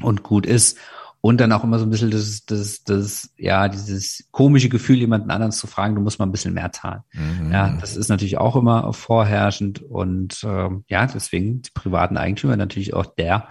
und 0.00 0.22
gut 0.22 0.46
ist. 0.46 0.78
Und 1.26 1.40
dann 1.40 1.50
auch 1.50 1.64
immer 1.64 1.80
so 1.80 1.84
ein 1.84 1.90
bisschen 1.90 2.12
das, 2.12 2.44
das, 2.46 2.84
das, 2.84 3.30
ja, 3.36 3.66
dieses 3.66 4.28
komische 4.30 4.68
Gefühl, 4.68 4.98
jemanden 4.98 5.32
anderen 5.32 5.50
zu 5.50 5.66
fragen, 5.66 5.96
du 5.96 6.00
musst 6.00 6.20
mal 6.20 6.24
ein 6.24 6.30
bisschen 6.30 6.54
mehr 6.54 6.70
zahlen. 6.70 7.00
Mhm. 7.12 7.50
Ja, 7.50 7.76
das 7.80 7.96
ist 7.96 8.06
natürlich 8.08 8.38
auch 8.38 8.54
immer 8.54 8.92
vorherrschend. 8.92 9.82
Und 9.82 10.44
ähm, 10.44 10.84
ja, 10.86 11.04
deswegen 11.04 11.62
die 11.62 11.70
privaten 11.74 12.16
Eigentümer 12.16 12.56
natürlich 12.56 12.94
auch 12.94 13.06
der 13.06 13.48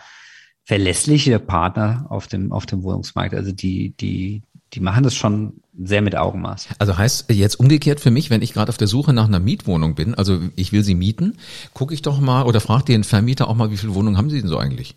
verlässliche 0.64 1.38
Partner 1.38 2.06
auf 2.08 2.28
dem, 2.28 2.54
auf 2.54 2.66
dem 2.66 2.82
Wohnungsmarkt. 2.82 3.36
Also 3.36 3.52
die, 3.52 3.94
die, 3.98 4.44
die 4.72 4.80
machen 4.80 5.04
das 5.04 5.14
schon 5.14 5.56
sehr 5.78 6.02
mit 6.02 6.16
Augenmaß. 6.16 6.70
Also 6.80 6.98
heißt 6.98 7.30
jetzt 7.30 7.60
umgekehrt 7.60 8.00
für 8.00 8.10
mich, 8.10 8.30
wenn 8.30 8.42
ich 8.42 8.54
gerade 8.54 8.70
auf 8.70 8.78
der 8.78 8.88
Suche 8.88 9.12
nach 9.12 9.28
einer 9.28 9.42
Mietwohnung 9.42 9.96
bin, 9.96 10.16
also 10.16 10.40
ich 10.56 10.72
will 10.72 10.86
sie 10.86 10.96
mieten, 10.96 11.36
gucke 11.74 11.94
ich 11.94 12.02
doch 12.02 12.22
mal 12.22 12.44
oder 12.44 12.62
frage 12.62 12.86
den 12.86 13.04
Vermieter 13.04 13.50
auch 13.50 13.56
mal, 13.56 13.70
wie 13.70 13.76
viele 13.76 13.96
Wohnungen 13.96 14.18
haben 14.18 14.30
sie 14.30 14.40
denn 14.40 14.48
so 14.48 14.58
eigentlich? 14.58 14.96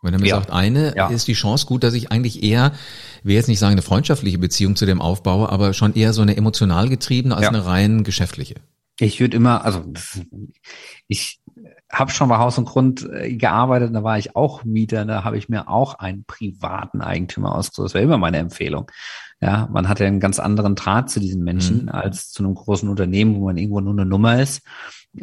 Wenn 0.00 0.14
er 0.14 0.20
mir 0.20 0.28
ja. 0.28 0.36
sagt, 0.36 0.50
eine 0.50 0.94
ja. 0.96 1.08
ist 1.08 1.26
die 1.26 1.34
Chance 1.34 1.66
gut, 1.66 1.82
dass 1.82 1.94
ich 1.94 2.12
eigentlich 2.12 2.42
eher, 2.42 2.72
will 3.24 3.34
jetzt 3.34 3.48
nicht 3.48 3.58
sagen 3.58 3.72
eine 3.72 3.82
freundschaftliche 3.82 4.38
Beziehung 4.38 4.76
zu 4.76 4.86
dem 4.86 5.00
aufbaue, 5.00 5.50
aber 5.50 5.74
schon 5.74 5.94
eher 5.94 6.12
so 6.12 6.22
eine 6.22 6.36
emotional 6.36 6.88
getriebene 6.88 7.34
als 7.34 7.44
ja. 7.44 7.48
eine 7.48 7.66
rein 7.66 8.04
geschäftliche. 8.04 8.56
Ich 9.00 9.20
würde 9.20 9.36
immer, 9.36 9.64
also 9.64 9.84
ich 11.08 11.40
habe 11.90 12.10
schon 12.10 12.28
bei 12.28 12.38
Haus 12.38 12.58
und 12.58 12.66
Grund 12.66 13.08
äh, 13.10 13.34
gearbeitet, 13.34 13.94
da 13.94 14.02
war 14.02 14.18
ich 14.18 14.36
auch 14.36 14.64
Mieter, 14.64 15.04
da 15.04 15.24
habe 15.24 15.38
ich 15.38 15.48
mir 15.48 15.68
auch 15.68 15.94
einen 15.94 16.24
privaten 16.24 17.00
Eigentümer 17.00 17.54
ausgesucht. 17.54 17.86
Das 17.86 17.94
wäre 17.94 18.04
immer 18.04 18.18
meine 18.18 18.38
Empfehlung. 18.38 18.90
Ja, 19.40 19.68
man 19.72 19.88
hat 19.88 20.00
ja 20.00 20.06
einen 20.06 20.20
ganz 20.20 20.38
anderen 20.38 20.74
Draht 20.74 21.10
zu 21.10 21.20
diesen 21.20 21.44
Menschen 21.44 21.84
mhm. 21.84 21.88
als 21.90 22.30
zu 22.30 22.42
einem 22.42 22.54
großen 22.54 22.88
Unternehmen, 22.88 23.36
wo 23.36 23.46
man 23.46 23.56
irgendwo 23.56 23.80
nur 23.80 23.92
eine 23.92 24.04
Nummer 24.04 24.40
ist 24.40 24.62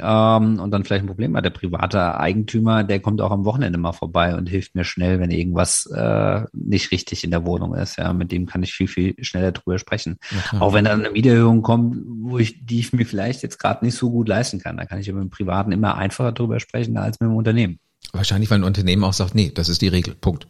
ähm, 0.02 0.60
und 0.60 0.72
dann 0.72 0.84
vielleicht 0.84 1.04
ein 1.04 1.08
Problem 1.08 1.36
hat. 1.36 1.46
Der 1.46 1.50
private 1.50 2.20
Eigentümer, 2.20 2.84
der 2.84 3.00
kommt 3.00 3.22
auch 3.22 3.32
am 3.32 3.46
Wochenende 3.46 3.78
mal 3.78 3.94
vorbei 3.94 4.36
und 4.36 4.48
hilft 4.48 4.76
mir 4.76 4.84
schnell, 4.84 5.20
wenn 5.20 5.32
irgendwas 5.32 5.86
äh, 5.88 6.42
nicht 6.54 6.92
richtig 6.92 7.24
in 7.24 7.32
der 7.32 7.46
Wohnung 7.46 7.76
ist. 7.76 7.98
Ja, 7.98 8.14
mit 8.14 8.32
dem 8.32 8.46
kann 8.46 8.64
ich 8.64 8.74
viel, 8.74 8.88
viel 8.88 9.16
schneller 9.24 9.52
drüber 9.52 9.80
sprechen. 9.80 10.18
Okay. 10.32 10.58
Auch 10.60 10.74
wenn 10.74 10.86
dann 10.86 11.00
eine 11.00 11.12
Mieterhöhung 11.12 11.62
kommt, 11.62 11.98
wo 12.22 12.38
ich, 12.38 12.66
die 12.66 12.80
ich 12.80 12.94
mir 12.94 13.06
vielleicht 13.06 13.44
jetzt 13.44 13.60
gerade 13.60 13.84
nicht 13.86 13.96
so 13.96 14.10
gut 14.12 14.28
leisten 14.28 14.60
kann. 14.60 14.78
Da 14.78 14.86
kann 14.86 15.00
ich 15.00 15.08
mit 15.08 15.22
dem 15.22 15.30
Privaten 15.30 15.72
immer 15.72 15.96
einfacher 15.96 16.32
drüber 16.32 16.60
sprechen 16.60 16.98
als 16.98 17.20
mit 17.20 17.30
dem 17.30 17.36
Unternehmen. 17.36 17.80
Wahrscheinlich, 18.14 18.50
weil 18.50 18.60
ein 18.60 18.64
Unternehmen 18.64 19.04
auch 19.04 19.14
sagt, 19.14 19.36
nee, 19.36 19.52
das 19.54 19.70
ist 19.70 19.82
die 19.82 19.88
Regel. 19.88 20.16
Punkt. 20.16 20.48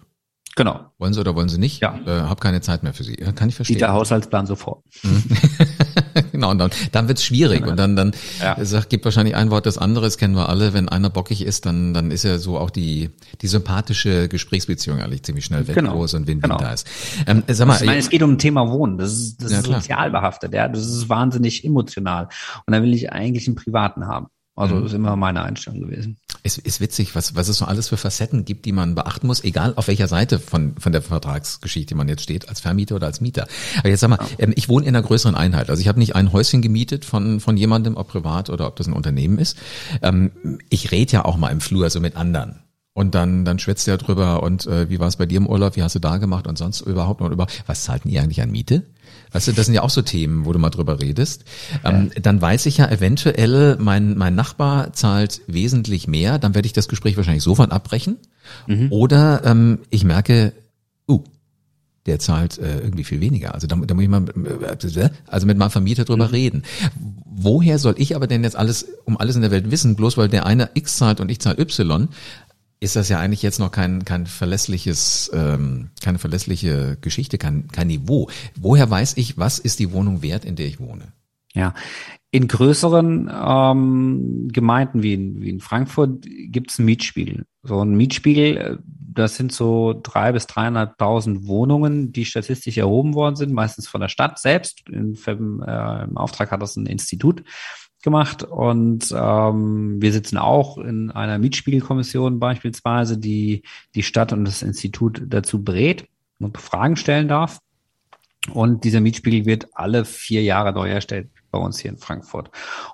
Genau. 0.56 0.92
Wollen 0.98 1.14
Sie 1.14 1.20
oder 1.20 1.36
wollen 1.36 1.50
Sie 1.50 1.58
nicht? 1.58 1.82
Ja. 1.82 2.00
Äh, 2.06 2.22
hab 2.22 2.40
keine 2.40 2.62
Zeit 2.62 2.84
mehr 2.84 2.94
für 2.94 3.04
Sie. 3.04 3.16
Kann 3.16 3.50
ich 3.50 3.56
verstehen. 3.56 3.76
Sieht 3.76 3.82
der 3.82 3.94
Haushaltsplan 3.94 4.46
so 4.46 4.56
vor. 4.56 4.84
genau. 6.36 6.52
und 6.52 6.58
dann, 6.58 6.70
dann 6.92 7.08
wird's 7.08 7.24
schwierig. 7.24 7.66
Und 7.66 7.78
dann, 7.78 7.96
dann 7.96 8.12
ja. 8.40 8.64
sagt, 8.64 8.90
gibt 8.90 9.06
wahrscheinlich 9.06 9.36
ein 9.36 9.52
Wort 9.52 9.66
das 9.66 9.78
andere, 9.78 10.06
das 10.06 10.18
kennen 10.18 10.36
wir 10.36 10.50
alle. 10.50 10.74
Wenn 10.74 10.90
einer 10.90 11.10
bockig 11.10 11.42
ist, 11.42 11.66
dann, 11.66 11.94
dann 11.94 12.12
ist 12.12 12.24
ja 12.24 12.38
so 12.38 12.58
auch 12.58 12.70
die, 12.70 13.10
die 13.42 13.48
sympathische 13.48 14.28
Gesprächsbeziehung 14.28 15.02
eigentlich 15.02 15.24
ziemlich 15.24 15.46
schnell 15.46 15.68
weg, 15.68 15.76
genau. 15.76 15.98
wo 15.98 16.08
so 16.08 16.18
ein 16.18 16.28
Win-Win 16.28 16.42
genau. 16.42 16.58
da 16.58 16.74
ist. 16.74 16.88
Ähm, 17.28 17.44
sag 17.48 17.68
mal, 17.68 17.76
ich 17.76 17.86
meine, 17.86 18.00
es 18.00 18.10
geht 18.10 18.24
um 18.24 18.34
ein 18.34 18.38
Thema 18.38 18.70
Wohnen. 18.70 18.98
Das 18.98 19.12
ist, 19.12 19.44
das 19.44 19.52
ja, 19.52 19.60
ist 19.60 19.66
sozial 19.66 20.12
behaftet, 20.12 20.54
ja. 20.54 20.68
Das 20.68 20.86
ist 20.86 21.10
wahnsinnig 21.10 21.64
emotional. 21.64 22.30
Und 22.66 22.74
da 22.74 22.82
will 22.82 22.94
ich 22.94 23.12
eigentlich 23.12 23.48
einen 23.48 23.56
privaten 23.56 24.08
haben. 24.08 24.28
Also 24.56 24.76
mhm. 24.76 24.84
das 24.84 24.92
ist 24.92 24.96
immer 24.96 25.16
meine 25.16 25.44
Einstellung 25.44 25.82
gewesen. 25.82 26.18
Es 26.46 26.60
ist 26.60 26.80
witzig, 26.80 27.16
was, 27.16 27.34
was 27.34 27.48
es 27.48 27.58
so 27.58 27.66
alles 27.66 27.90
für 27.90 27.98
Facetten 27.98 28.46
gibt, 28.46 28.66
die 28.66 28.72
man 28.72 28.94
beachten 28.94 29.26
muss, 29.26 29.44
egal 29.44 29.74
auf 29.78 29.88
welcher 29.88 30.08
Seite 30.08 30.38
von, 30.38 30.76
von 30.78 30.92
der 30.92 31.02
Vertragsgeschichte 31.02 31.96
man 31.96 32.08
jetzt 32.08 32.22
steht, 32.22 32.50
als 32.50 32.60
Vermieter 32.60 32.98
oder 32.98 33.08
als 33.08 33.20
Mieter. 33.20 33.48
Aber 33.80 33.90
jetzt 33.90 34.02
sag 34.02 34.10
mal, 34.10 34.20
ja. 34.20 34.28
ähm, 34.38 34.54
ich 34.56 34.70
wohne 34.70 34.86
in 34.86 34.96
einer 34.96 35.04
größeren 35.04 35.34
Einheit. 35.34 35.72
Also 35.72 35.82
ich 35.82 35.88
habe 35.88 35.98
nicht 35.98 36.16
ein 36.16 36.32
Häuschen 36.32 36.62
gemietet 36.62 37.04
von, 37.04 37.40
von 37.40 37.58
jemandem, 37.58 37.98
ob 37.98 38.10
privat 38.10 38.52
oder 38.52 38.68
ob 38.68 38.76
das 38.76 38.86
ein 38.86 38.94
Unternehmen 38.94 39.40
ist. 39.40 39.58
Ähm, 40.04 40.60
ich 40.70 40.92
rede 40.92 41.14
ja 41.14 41.26
auch 41.26 41.38
mal 41.38 41.50
im 41.50 41.62
Flur 41.62 41.90
so 41.90 42.00
mit 42.00 42.16
anderen. 42.16 42.60
Und 42.94 43.16
dann, 43.16 43.44
dann 43.44 43.58
schwätzt 43.58 43.88
er 43.88 43.98
drüber 43.98 44.44
und 44.44 44.68
äh, 44.68 44.88
wie 44.88 45.00
war 45.00 45.08
es 45.08 45.16
bei 45.16 45.26
dir 45.26 45.38
im 45.38 45.48
Urlaub, 45.48 45.76
wie 45.76 45.82
hast 45.82 45.96
du 45.96 46.00
da 46.00 46.18
gemacht 46.18 46.46
und 46.46 46.60
sonst 46.60 46.82
überhaupt 46.82 47.22
und 47.22 47.32
über 47.32 47.48
was 47.66 47.86
zahlten 47.86 48.08
ihr 48.08 48.22
eigentlich 48.22 48.44
an 48.44 48.52
Miete? 48.52 48.84
Weißt 49.32 49.48
du, 49.48 49.52
das 49.52 49.66
sind 49.66 49.76
ja 49.76 49.82
auch 49.82 49.90
so 49.90 50.02
Themen, 50.02 50.46
wo 50.46 50.54
du 50.54 50.60
mal 50.60 50.70
drüber 50.70 51.00
redest. 51.00 51.46
Ähm, 51.84 52.12
Dann 52.22 52.42
weiß 52.42 52.66
ich 52.66 52.78
ja 52.78 52.90
eventuell, 52.90 53.78
mein, 53.80 54.18
mein 54.18 54.36
Nachbar 54.36 54.94
zahlt 54.94 55.42
wesentlich 55.48 56.08
mehr, 56.08 56.40
dann 56.40 56.56
werde 56.56 56.66
ich 56.66 56.74
das 56.74 56.88
Gespräch 56.88 57.18
wahrscheinlich 57.18 57.44
sofort 57.44 57.72
abbrechen. 57.72 58.18
Mhm. 58.68 58.92
Oder 58.92 59.44
ähm, 59.46 59.80
ich 59.90 60.04
merke, 60.04 60.54
uh, 61.08 61.24
der 62.06 62.20
zahlt 62.20 62.60
äh, 62.60 62.80
irgendwie 62.80 63.04
viel 63.04 63.20
weniger. 63.20 63.54
Also 63.54 63.68
da, 63.68 63.76
da 63.76 63.94
muss 63.94 64.04
ich 64.04 64.10
mal 64.10 64.26
äh, 64.28 65.10
also 65.28 65.48
mit 65.48 65.58
meinem 65.58 65.72
Vermieter 65.72 66.06
drüber 66.06 66.28
mhm. 66.28 66.32
reden. 66.32 66.64
Woher 67.26 67.80
soll 67.80 67.96
ich 67.98 68.16
aber 68.16 68.28
denn 68.28 68.44
jetzt 68.44 68.56
alles 68.56 68.86
um 69.06 69.18
alles 69.18 69.36
in 69.36 69.42
der 69.42 69.52
Welt 69.52 69.72
wissen, 69.72 69.96
bloß 69.96 70.18
weil 70.18 70.30
der 70.30 70.46
eine 70.46 70.70
X 70.76 70.98
zahlt 70.98 71.20
und 71.20 71.30
ich 71.30 71.40
zahle 71.40 71.60
Y? 71.60 72.08
Ist 72.80 72.96
das 72.96 73.10
ja 73.10 73.20
eigentlich 73.20 73.42
jetzt 73.42 73.60
noch 73.60 73.72
kein, 73.72 74.06
kein 74.06 74.28
verlässliches, 74.28 75.32
ähm, 75.34 75.90
keine 76.02 76.20
verlässliche 76.20 76.98
Geschichte, 77.02 77.38
kein, 77.38 77.68
kein 77.70 77.88
Niveau. 77.88 78.30
Woher 78.56 78.90
weiß 78.90 79.18
ich, 79.18 79.38
was 79.38 79.60
ist 79.60 79.80
die 79.80 79.92
Wohnung 79.92 80.22
wert, 80.22 80.46
in 80.46 80.56
der 80.56 80.68
ich 80.68 80.80
wohne? 80.80 81.14
Ja, 81.54 81.74
in 82.32 82.50
größeren 82.50 83.32
ähm, 83.34 84.50
Gemeinden 84.52 85.04
wie 85.04 85.14
in, 85.14 85.42
wie 85.42 85.50
in 85.50 85.62
Frankfurt 85.62 86.26
gibt 86.26 86.72
es 86.72 86.80
einen 86.80 86.88
Mietspiegel. 86.88 87.46
So 87.64 87.82
ein 87.82 87.96
Mietspiegel, 87.96 88.58
äh, 88.58 88.78
das 88.86 89.38
sind 89.38 89.54
so 89.54 89.98
drei 90.04 90.34
bis 90.34 90.46
dreieinhalbtausend 90.46 91.48
Wohnungen, 91.48 92.12
die 92.12 92.26
statistisch 92.26 92.78
erhoben 92.78 93.14
worden 93.14 93.38
sind, 93.38 93.54
meistens 93.54 93.88
von 93.88 94.02
der 94.02 94.10
Stadt 94.10 94.38
selbst. 94.38 94.90
In, 94.90 95.16
äh, 95.26 96.04
Im 96.04 96.18
Auftrag 96.18 96.52
hat 96.52 96.62
das 96.62 96.76
ein 96.76 96.88
Institut 96.88 97.42
gemacht 98.06 98.44
und 98.44 99.14
ähm, 99.14 100.02
wir 100.02 100.14
sitzen 100.14 100.38
auch 100.38 100.78
in 100.78 101.12
einer 101.12 101.38
Mietspiegelkommission 101.38 102.40
beispielsweise, 102.40 103.18
die 103.18 103.64
die 103.94 104.04
Stadt 104.04 104.32
und 104.32 104.46
das 104.46 104.62
Institut 104.62 105.22
dazu 105.28 105.62
berät 105.62 106.08
und 106.40 106.58
Fragen 106.58 106.96
stellen 106.96 107.28
darf. 107.28 107.60
Und 108.54 108.86
dieser 108.86 109.02
Mietspiegel 109.02 109.46
wird 109.46 109.68
alle 109.74 110.06
vier 110.06 110.44
Jahre 110.44 110.72
neu 110.72 110.88
erstellt 110.90 111.30
bei 111.56 111.62
uns 111.62 111.80
hier 111.80 111.92
in 111.92 111.98
Frankfurt. 111.98 112.50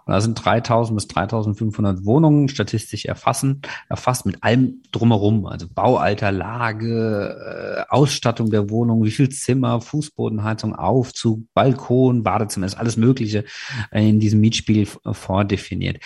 Und 0.05 0.13
da 0.13 0.21
sind 0.21 0.35
3000 0.35 0.95
bis 0.95 1.07
3500 1.07 2.05
Wohnungen 2.05 2.47
statistisch 2.47 3.05
erfassen, 3.05 3.61
erfasst 3.89 4.25
mit 4.25 4.43
allem 4.43 4.83
drumherum, 4.91 5.47
also 5.47 5.67
Baualter, 5.67 6.31
Lage, 6.31 7.85
äh, 7.87 7.91
Ausstattung 7.91 8.51
der 8.51 8.69
Wohnung, 8.69 9.03
wie 9.03 9.11
viel 9.11 9.29
Zimmer, 9.29 9.81
Fußbodenheizung, 9.81 10.75
Aufzug, 10.75 11.41
Balkon, 11.53 12.23
Badezimmer, 12.23 12.67
ist 12.67 12.77
alles 12.77 12.97
Mögliche 12.97 13.45
in 13.91 14.19
diesem 14.19 14.41
Mietspiegel 14.41 14.87
vordefiniert. 15.11 15.99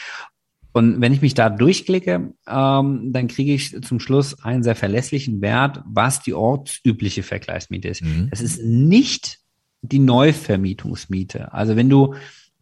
Und 0.72 1.00
wenn 1.00 1.14
ich 1.14 1.22
mich 1.22 1.34
da 1.34 1.50
durchklicke, 1.50 2.34
ähm, 2.48 3.14
dann 3.14 3.28
kriege 3.28 3.54
ich 3.54 3.82
zum 3.82 4.00
Schluss 4.00 4.42
einen 4.44 4.64
sehr 4.64 4.76
verlässlichen 4.76 5.42
Wert, 5.42 5.82
was 5.86 6.22
die 6.22 6.34
ortsübliche 6.34 7.24
Vergleichsmiete 7.24 7.88
ist. 7.88 8.04
Mhm. 8.04 8.28
Das 8.30 8.42
ist 8.42 8.62
nicht 8.62 9.40
die 9.82 10.00
Neuvermietungsmiete. 10.00 11.54
Also 11.54 11.76
wenn 11.76 11.90
du 11.90 12.16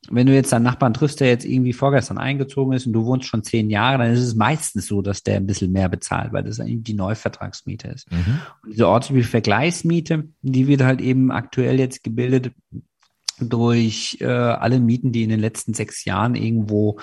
wenn 0.09 0.27
du 0.27 0.33
jetzt 0.33 0.51
deinen 0.51 0.63
Nachbarn 0.63 0.93
triffst, 0.93 1.21
der 1.21 1.29
jetzt 1.29 1.45
irgendwie 1.45 1.73
vorgestern 1.73 2.17
eingezogen 2.17 2.73
ist 2.73 2.85
und 2.85 2.93
du 2.93 3.05
wohnst 3.05 3.27
schon 3.27 3.43
zehn 3.43 3.69
Jahre, 3.69 3.99
dann 3.99 4.11
ist 4.11 4.19
es 4.19 4.35
meistens 4.35 4.87
so, 4.87 5.01
dass 5.01 5.23
der 5.23 5.37
ein 5.37 5.47
bisschen 5.47 5.71
mehr 5.71 5.87
bezahlt, 5.87 6.33
weil 6.33 6.43
das 6.43 6.59
eigentlich 6.59 6.83
die 6.83 6.93
Neuvertragsmiete 6.93 7.87
ist. 7.87 8.11
Mhm. 8.11 8.39
Und 8.63 8.73
diese 8.73 8.87
ortsübliche 8.87 9.29
Vergleichsmiete, 9.29 10.25
die 10.41 10.67
wird 10.67 10.83
halt 10.83 10.99
eben 10.99 11.31
aktuell 11.31 11.79
jetzt 11.79 12.03
gebildet 12.03 12.51
durch 13.39 14.17
äh, 14.19 14.25
alle 14.25 14.79
Mieten, 14.79 15.11
die 15.11 15.23
in 15.23 15.29
den 15.29 15.39
letzten 15.39 15.73
sechs 15.73 16.05
Jahren 16.05 16.35
irgendwo 16.35 16.99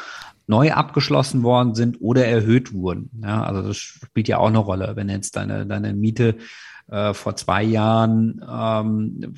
neu 0.51 0.73
abgeschlossen 0.73 1.43
worden 1.43 1.75
sind 1.75 2.03
oder 2.03 2.27
erhöht 2.27 2.75
wurden. 2.75 3.09
Ja, 3.23 3.45
also 3.45 3.63
das 3.63 3.77
spielt 3.77 4.29
ja 4.29 4.39
auch 4.39 4.49
eine 4.49 4.59
Rolle, 4.59 4.93
wenn 4.97 5.09
jetzt 5.09 5.37
deine, 5.37 5.65
deine 5.65 5.95
Miete 5.95 6.35
äh, 6.91 7.15
vor 7.15 7.37
zwei 7.37 7.63
Jahren 7.63 8.45
ähm, 8.47 9.35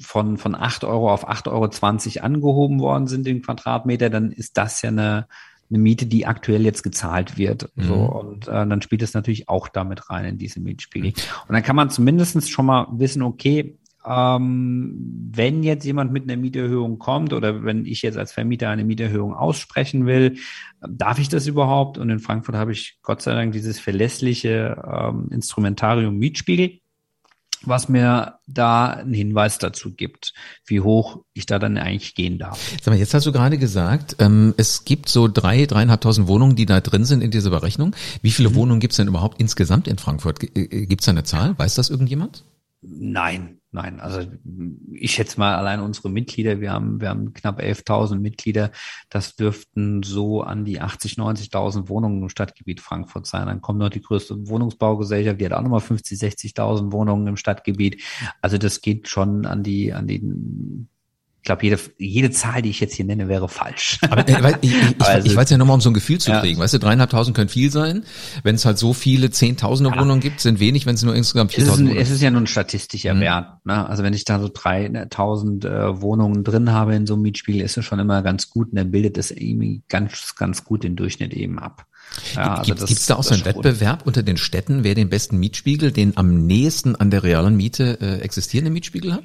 von, 0.00 0.38
von 0.38 0.54
acht 0.54 0.82
Euro 0.82 1.12
auf 1.12 1.28
acht 1.28 1.46
Euro 1.48 1.68
zwanzig 1.68 2.24
angehoben 2.24 2.80
worden 2.80 3.06
sind 3.06 3.28
im 3.28 3.42
Quadratmeter, 3.42 4.08
dann 4.10 4.32
ist 4.32 4.56
das 4.56 4.82
ja 4.82 4.88
eine, 4.88 5.26
eine 5.70 5.78
Miete, 5.78 6.06
die 6.06 6.26
aktuell 6.26 6.64
jetzt 6.64 6.82
gezahlt 6.82 7.36
wird. 7.36 7.70
Mhm. 7.74 7.82
So, 7.82 7.94
und 7.94 8.48
äh, 8.48 8.66
dann 8.66 8.80
spielt 8.80 9.02
es 9.02 9.14
natürlich 9.14 9.48
auch 9.48 9.68
damit 9.68 10.08
rein 10.08 10.24
in 10.24 10.38
diese 10.38 10.60
Mietspiegel. 10.60 11.12
Und 11.46 11.52
dann 11.54 11.62
kann 11.62 11.76
man 11.76 11.90
zumindestens 11.90 12.48
schon 12.48 12.66
mal 12.66 12.86
wissen, 12.92 13.22
okay, 13.22 13.76
ähm, 14.06 15.30
wenn 15.32 15.62
jetzt 15.62 15.84
jemand 15.84 16.12
mit 16.12 16.24
einer 16.24 16.36
Mieterhöhung 16.36 16.98
kommt 16.98 17.32
oder 17.32 17.64
wenn 17.64 17.86
ich 17.86 18.02
jetzt 18.02 18.18
als 18.18 18.32
Vermieter 18.32 18.68
eine 18.68 18.84
Mieterhöhung 18.84 19.34
aussprechen 19.34 20.06
will, 20.06 20.36
darf 20.86 21.18
ich 21.18 21.28
das 21.28 21.46
überhaupt? 21.46 21.98
Und 21.98 22.10
in 22.10 22.20
Frankfurt 22.20 22.56
habe 22.56 22.72
ich 22.72 22.98
Gott 23.02 23.22
sei 23.22 23.34
Dank 23.34 23.52
dieses 23.52 23.80
verlässliche 23.80 24.82
ähm, 24.86 25.28
Instrumentarium 25.30 26.18
Mietspiegel 26.18 26.80
was 27.66 27.88
mir 27.88 28.38
da 28.46 28.90
einen 28.90 29.14
Hinweis 29.14 29.58
dazu 29.58 29.94
gibt, 29.94 30.34
wie 30.66 30.80
hoch 30.80 31.24
ich 31.32 31.46
da 31.46 31.58
dann 31.58 31.78
eigentlich 31.78 32.14
gehen 32.14 32.38
darf. 32.38 32.76
Sag 32.82 32.92
mal, 32.92 32.98
jetzt 32.98 33.14
hast 33.14 33.26
du 33.26 33.32
gerade 33.32 33.58
gesagt, 33.58 34.16
ähm, 34.18 34.54
es 34.56 34.84
gibt 34.84 35.08
so 35.08 35.28
drei, 35.28 35.66
dreieinhalbtausend 35.66 36.28
Wohnungen, 36.28 36.56
die 36.56 36.66
da 36.66 36.80
drin 36.80 37.04
sind 37.04 37.22
in 37.22 37.30
dieser 37.30 37.50
Berechnung. 37.50 37.94
Wie 38.22 38.30
viele 38.30 38.50
mhm. 38.50 38.54
Wohnungen 38.54 38.80
gibt 38.80 38.92
es 38.92 38.96
denn 38.96 39.08
überhaupt 39.08 39.40
insgesamt 39.40 39.88
in 39.88 39.98
Frankfurt? 39.98 40.42
Äh, 40.42 40.86
gibt 40.86 41.00
es 41.02 41.06
da 41.06 41.12
eine 41.12 41.24
Zahl? 41.24 41.58
Weiß 41.58 41.74
das 41.74 41.90
irgendjemand? 41.90 42.44
Nein, 42.82 43.58
nein. 43.74 44.00
Also 44.00 44.20
ich 44.92 45.12
schätze 45.12 45.38
mal 45.38 45.56
allein 45.56 45.80
unsere 45.80 46.08
Mitglieder, 46.08 46.60
wir 46.60 46.72
haben, 46.72 47.00
wir 47.00 47.08
haben 47.08 47.34
knapp 47.34 47.60
11.000 47.60 48.18
Mitglieder. 48.20 48.70
Das 49.10 49.36
dürften 49.36 50.02
so 50.02 50.42
an 50.42 50.64
die 50.64 50.80
80, 50.80 51.14
90.000 51.14 51.88
Wohnungen 51.88 52.22
im 52.22 52.28
Stadtgebiet 52.28 52.80
Frankfurt 52.80 53.26
sein. 53.26 53.46
Dann 53.46 53.60
kommt 53.60 53.80
noch 53.80 53.90
die 53.90 54.00
größte 54.00 54.48
Wohnungsbaugesellschaft, 54.48 55.40
die 55.40 55.44
hat 55.44 55.52
auch 55.52 55.62
nochmal 55.62 55.80
50, 55.80 56.18
60.000 56.18 56.92
Wohnungen 56.92 57.26
im 57.26 57.36
Stadtgebiet. 57.36 58.02
Also 58.40 58.56
das 58.56 58.80
geht 58.80 59.08
schon 59.08 59.44
an 59.44 59.62
die, 59.62 59.92
an 59.92 60.06
die 60.06 60.22
ich 61.44 61.46
glaube, 61.46 61.62
jede, 61.62 61.78
jede 61.98 62.30
Zahl, 62.30 62.62
die 62.62 62.70
ich 62.70 62.80
jetzt 62.80 62.94
hier 62.94 63.04
nenne, 63.04 63.28
wäre 63.28 63.50
falsch. 63.50 63.98
Aber 64.08 64.26
äh, 64.26 64.56
ich, 64.62 64.72
ich, 64.72 64.98
also, 64.98 65.26
ich 65.28 65.36
weiß 65.36 65.50
ja 65.50 65.58
nochmal, 65.58 65.74
um 65.74 65.82
so 65.82 65.90
ein 65.90 65.94
Gefühl 65.94 66.18
zu 66.18 66.30
ja. 66.30 66.40
kriegen. 66.40 66.58
Weißt 66.58 66.72
du, 66.72 66.78
dreieinhalbtausend 66.78 67.36
können 67.36 67.50
viel 67.50 67.70
sein. 67.70 68.04
Wenn 68.42 68.54
es 68.54 68.64
halt 68.64 68.78
so 68.78 68.94
viele 68.94 69.30
Zehntausende 69.30 69.90
ja. 69.90 70.00
Wohnungen 70.00 70.22
gibt, 70.22 70.40
sind 70.40 70.58
wenig, 70.58 70.86
wenn 70.86 70.94
es 70.94 71.02
nur 71.02 71.14
insgesamt 71.14 71.52
viertausend 71.52 71.90
Wohnungen 71.90 72.02
Es 72.02 72.10
ist 72.10 72.22
ja 72.22 72.30
nur 72.30 72.40
ein 72.40 72.46
statistischer 72.46 73.12
mhm. 73.12 73.20
Wert. 73.20 73.66
Ne? 73.66 73.86
Also 73.86 74.02
wenn 74.02 74.14
ich 74.14 74.24
da 74.24 74.40
so 74.40 74.48
dreitausend 74.50 75.66
äh, 75.66 76.00
Wohnungen 76.00 76.44
drin 76.44 76.72
habe 76.72 76.94
in 76.94 77.06
so 77.06 77.12
einem 77.12 77.24
Mietspiegel, 77.24 77.60
ist 77.60 77.76
es 77.76 77.84
schon 77.84 77.98
immer 77.98 78.22
ganz 78.22 78.48
gut 78.48 78.70
und 78.70 78.76
dann 78.76 78.90
bildet 78.90 79.18
es 79.18 79.30
irgendwie 79.30 79.82
ganz, 79.90 80.36
ganz 80.36 80.64
gut 80.64 80.82
den 80.82 80.96
Durchschnitt 80.96 81.34
eben 81.34 81.58
ab. 81.58 81.84
Ja, 82.34 82.54
also 82.54 82.74
Gibt 82.74 82.90
es 82.90 83.04
da 83.04 83.16
auch 83.16 83.22
so 83.22 83.34
einen 83.34 83.44
Wettbewerb 83.44 84.06
unter 84.06 84.22
den 84.22 84.38
Städten, 84.38 84.82
wer 84.82 84.94
den 84.94 85.10
besten 85.10 85.36
Mietspiegel, 85.36 85.92
den 85.92 86.16
am 86.16 86.46
nächsten 86.46 86.96
an 86.96 87.10
der 87.10 87.22
realen 87.22 87.54
Miete 87.54 87.98
äh, 88.00 88.20
existierenden 88.20 88.72
Mietspiegel 88.72 89.12
hat? 89.12 89.24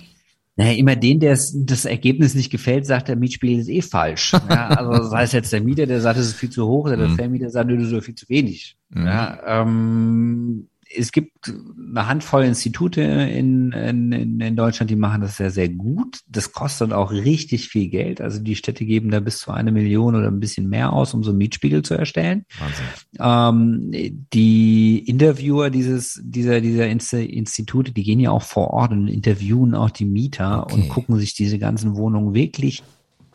Naja, 0.60 0.74
immer 0.74 0.98
den, 0.98 1.22
der 1.22 1.40
das 1.54 1.86
Ergebnis 1.86 2.36
nicht 2.36 2.50
gefällt, 2.50 2.86
sagt, 2.86 3.08
der 3.08 3.16
Mietspiegel 3.16 3.60
ist 3.60 3.70
eh 3.70 3.82
falsch. 3.82 4.34
Ja, 4.50 4.68
also 4.68 5.04
sei 5.08 5.24
es 5.24 5.32
jetzt 5.32 5.54
der 5.54 5.62
Mieter, 5.62 5.86
der 5.86 6.02
sagt, 6.02 6.20
es 6.20 6.28
ist 6.28 6.36
viel 6.36 6.50
zu 6.50 6.68
hoch, 6.68 6.86
oder 6.86 6.98
der 6.98 7.08
mhm. 7.08 7.16
Vermieter 7.16 7.50
sagt, 7.50 7.72
das 7.72 7.82
ist 7.82 8.04
viel 8.06 8.16
zu 8.16 8.28
wenig. 8.28 8.76
Mhm. 8.90 9.06
Ja, 9.06 9.62
ähm, 9.62 10.68
es 10.96 11.12
gibt 11.12 11.48
eine 11.48 12.08
Handvoll 12.08 12.44
Institute 12.44 13.02
in, 13.02 13.72
in, 13.72 14.40
in 14.40 14.56
Deutschland, 14.56 14.90
die 14.90 14.96
machen 14.96 15.22
das 15.22 15.38
sehr, 15.38 15.52
sehr 15.52 15.70
gut. 15.70 16.20
Das 16.28 16.52
kostet 16.52 16.94
auch 16.94 17.12
richtig 17.12 17.70
viel 17.70 17.90
Geld. 17.90 18.22
Also 18.22 18.40
die 18.40 18.56
Städte 18.56 18.86
geben 18.86 19.12
da 19.12 19.20
bis 19.20 19.40
zu 19.40 19.52
eine 19.52 19.72
Million 19.72 20.16
oder 20.16 20.28
ein 20.28 20.40
bisschen 20.40 20.68
mehr 20.68 20.92
aus, 20.94 21.14
um 21.14 21.24
so 21.24 21.30
einen 21.30 21.38
Mietspiegel 21.38 21.84
zu 21.84 21.94
erstellen. 21.94 22.46
Ähm, 23.20 23.92
die 24.34 25.00
Interviewer 25.00 25.70
dieses, 25.70 26.20
dieser, 26.24 26.60
dieser 26.60 26.88
Institute, 26.88 27.92
die 27.92 28.04
gehen 28.04 28.20
ja 28.20 28.32
auch 28.32 28.44
vor 28.44 28.72
Ort 28.72 28.92
und 28.92 29.08
interviewen 29.08 29.76
auch 29.76 29.92
die 29.92 30.06
Mieter 30.06 30.64
okay. 30.64 30.74
und 30.74 30.90
gucken 30.90 31.18
sich 31.18 31.36
diese 31.36 31.60
ganzen 31.60 31.96
Wohnungen 31.96 32.34
wirklich 32.34 32.84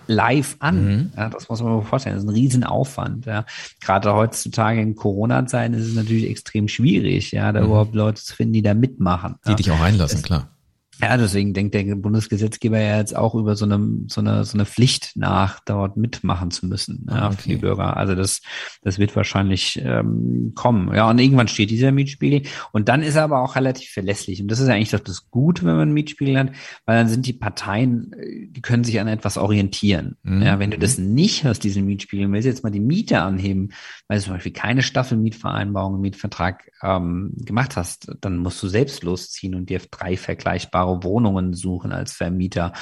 live 0.06 0.56
an. 0.58 0.84
Mhm. 0.84 1.12
Ja, 1.16 1.28
das 1.28 1.48
muss 1.48 1.62
man 1.62 1.80
sich 1.80 1.88
vorstellen. 1.88 2.16
Das 2.16 2.24
ist 2.24 2.30
ein 2.30 2.34
Riesenaufwand. 2.34 3.26
Ja. 3.26 3.44
Gerade 3.80 4.14
heutzutage 4.14 4.80
in 4.80 4.94
Corona-Zeiten 4.94 5.74
ist 5.74 5.86
es 5.86 5.94
natürlich 5.94 6.28
extrem 6.28 6.68
schwierig, 6.68 7.32
ja, 7.32 7.52
da 7.52 7.60
mhm. 7.60 7.66
überhaupt 7.66 7.94
Leute 7.94 8.22
zu 8.22 8.34
finden, 8.34 8.54
die 8.54 8.62
da 8.62 8.74
mitmachen. 8.74 9.36
Die 9.46 9.50
ja. 9.50 9.56
dich 9.56 9.70
auch 9.70 9.80
einlassen, 9.80 10.22
klar. 10.22 10.53
Ja, 11.00 11.16
deswegen 11.16 11.52
denkt 11.54 11.74
der 11.74 11.94
Bundesgesetzgeber 11.96 12.78
ja 12.78 12.98
jetzt 12.98 13.16
auch 13.16 13.34
über 13.34 13.56
so 13.56 13.64
eine, 13.64 13.80
so 14.08 14.20
eine, 14.20 14.44
so 14.44 14.54
eine 14.54 14.64
Pflicht 14.64 15.12
nach, 15.16 15.60
dort 15.60 15.96
mitmachen 15.96 16.50
zu 16.50 16.66
müssen 16.66 17.06
ja, 17.10 17.26
okay. 17.26 17.36
für 17.36 17.48
die 17.48 17.56
Bürger. 17.56 17.96
Also 17.96 18.14
das, 18.14 18.40
das 18.82 18.98
wird 18.98 19.14
wahrscheinlich 19.16 19.80
ähm, 19.84 20.52
kommen. 20.54 20.94
Ja, 20.94 21.10
und 21.10 21.18
irgendwann 21.18 21.48
steht 21.48 21.70
dieser 21.70 21.92
Mietspiegel. 21.92 22.42
Und 22.72 22.88
dann 22.88 23.02
ist 23.02 23.16
er 23.16 23.24
aber 23.24 23.42
auch 23.42 23.56
relativ 23.56 23.90
verlässlich. 23.90 24.40
Und 24.40 24.50
das 24.50 24.60
ist 24.60 24.68
eigentlich 24.68 24.90
doch 24.90 25.00
das 25.00 25.30
Gute, 25.30 25.64
wenn 25.64 25.72
man 25.72 25.82
einen 25.82 25.94
Mietspiegel 25.94 26.38
hat, 26.38 26.52
weil 26.86 26.98
dann 26.98 27.08
sind 27.08 27.26
die 27.26 27.32
Parteien, 27.32 28.12
äh, 28.12 28.46
die 28.48 28.62
können 28.62 28.84
sich 28.84 29.00
an 29.00 29.08
etwas 29.08 29.36
orientieren. 29.36 30.16
Mhm. 30.22 30.42
Ja, 30.42 30.58
wenn 30.58 30.70
du 30.70 30.78
das 30.78 30.98
nicht 30.98 31.44
hast, 31.44 31.64
diesen 31.64 31.86
Mietspiegel, 31.86 32.30
willst 32.30 32.46
jetzt 32.46 32.64
mal 32.64 32.70
die 32.70 32.80
Miete 32.80 33.20
anheben, 33.20 33.72
weil 34.08 34.18
du 34.18 34.24
zum 34.24 34.34
Beispiel 34.34 34.52
keine 34.52 34.82
Staffelmietvereinbarung, 34.82 36.00
Mietvertrag 36.00 36.70
ähm, 36.82 37.32
gemacht 37.36 37.76
hast, 37.76 38.12
dann 38.20 38.38
musst 38.38 38.62
du 38.62 38.68
selbst 38.68 39.02
losziehen 39.02 39.54
und 39.54 39.70
dir 39.70 39.80
drei 39.90 40.16
vergleichbare 40.16 40.83
vergleichbare 40.84 41.02
Wohnungen 41.02 41.54
suchen 41.54 41.92
als 41.92 42.12
Vermieter, 42.12 42.72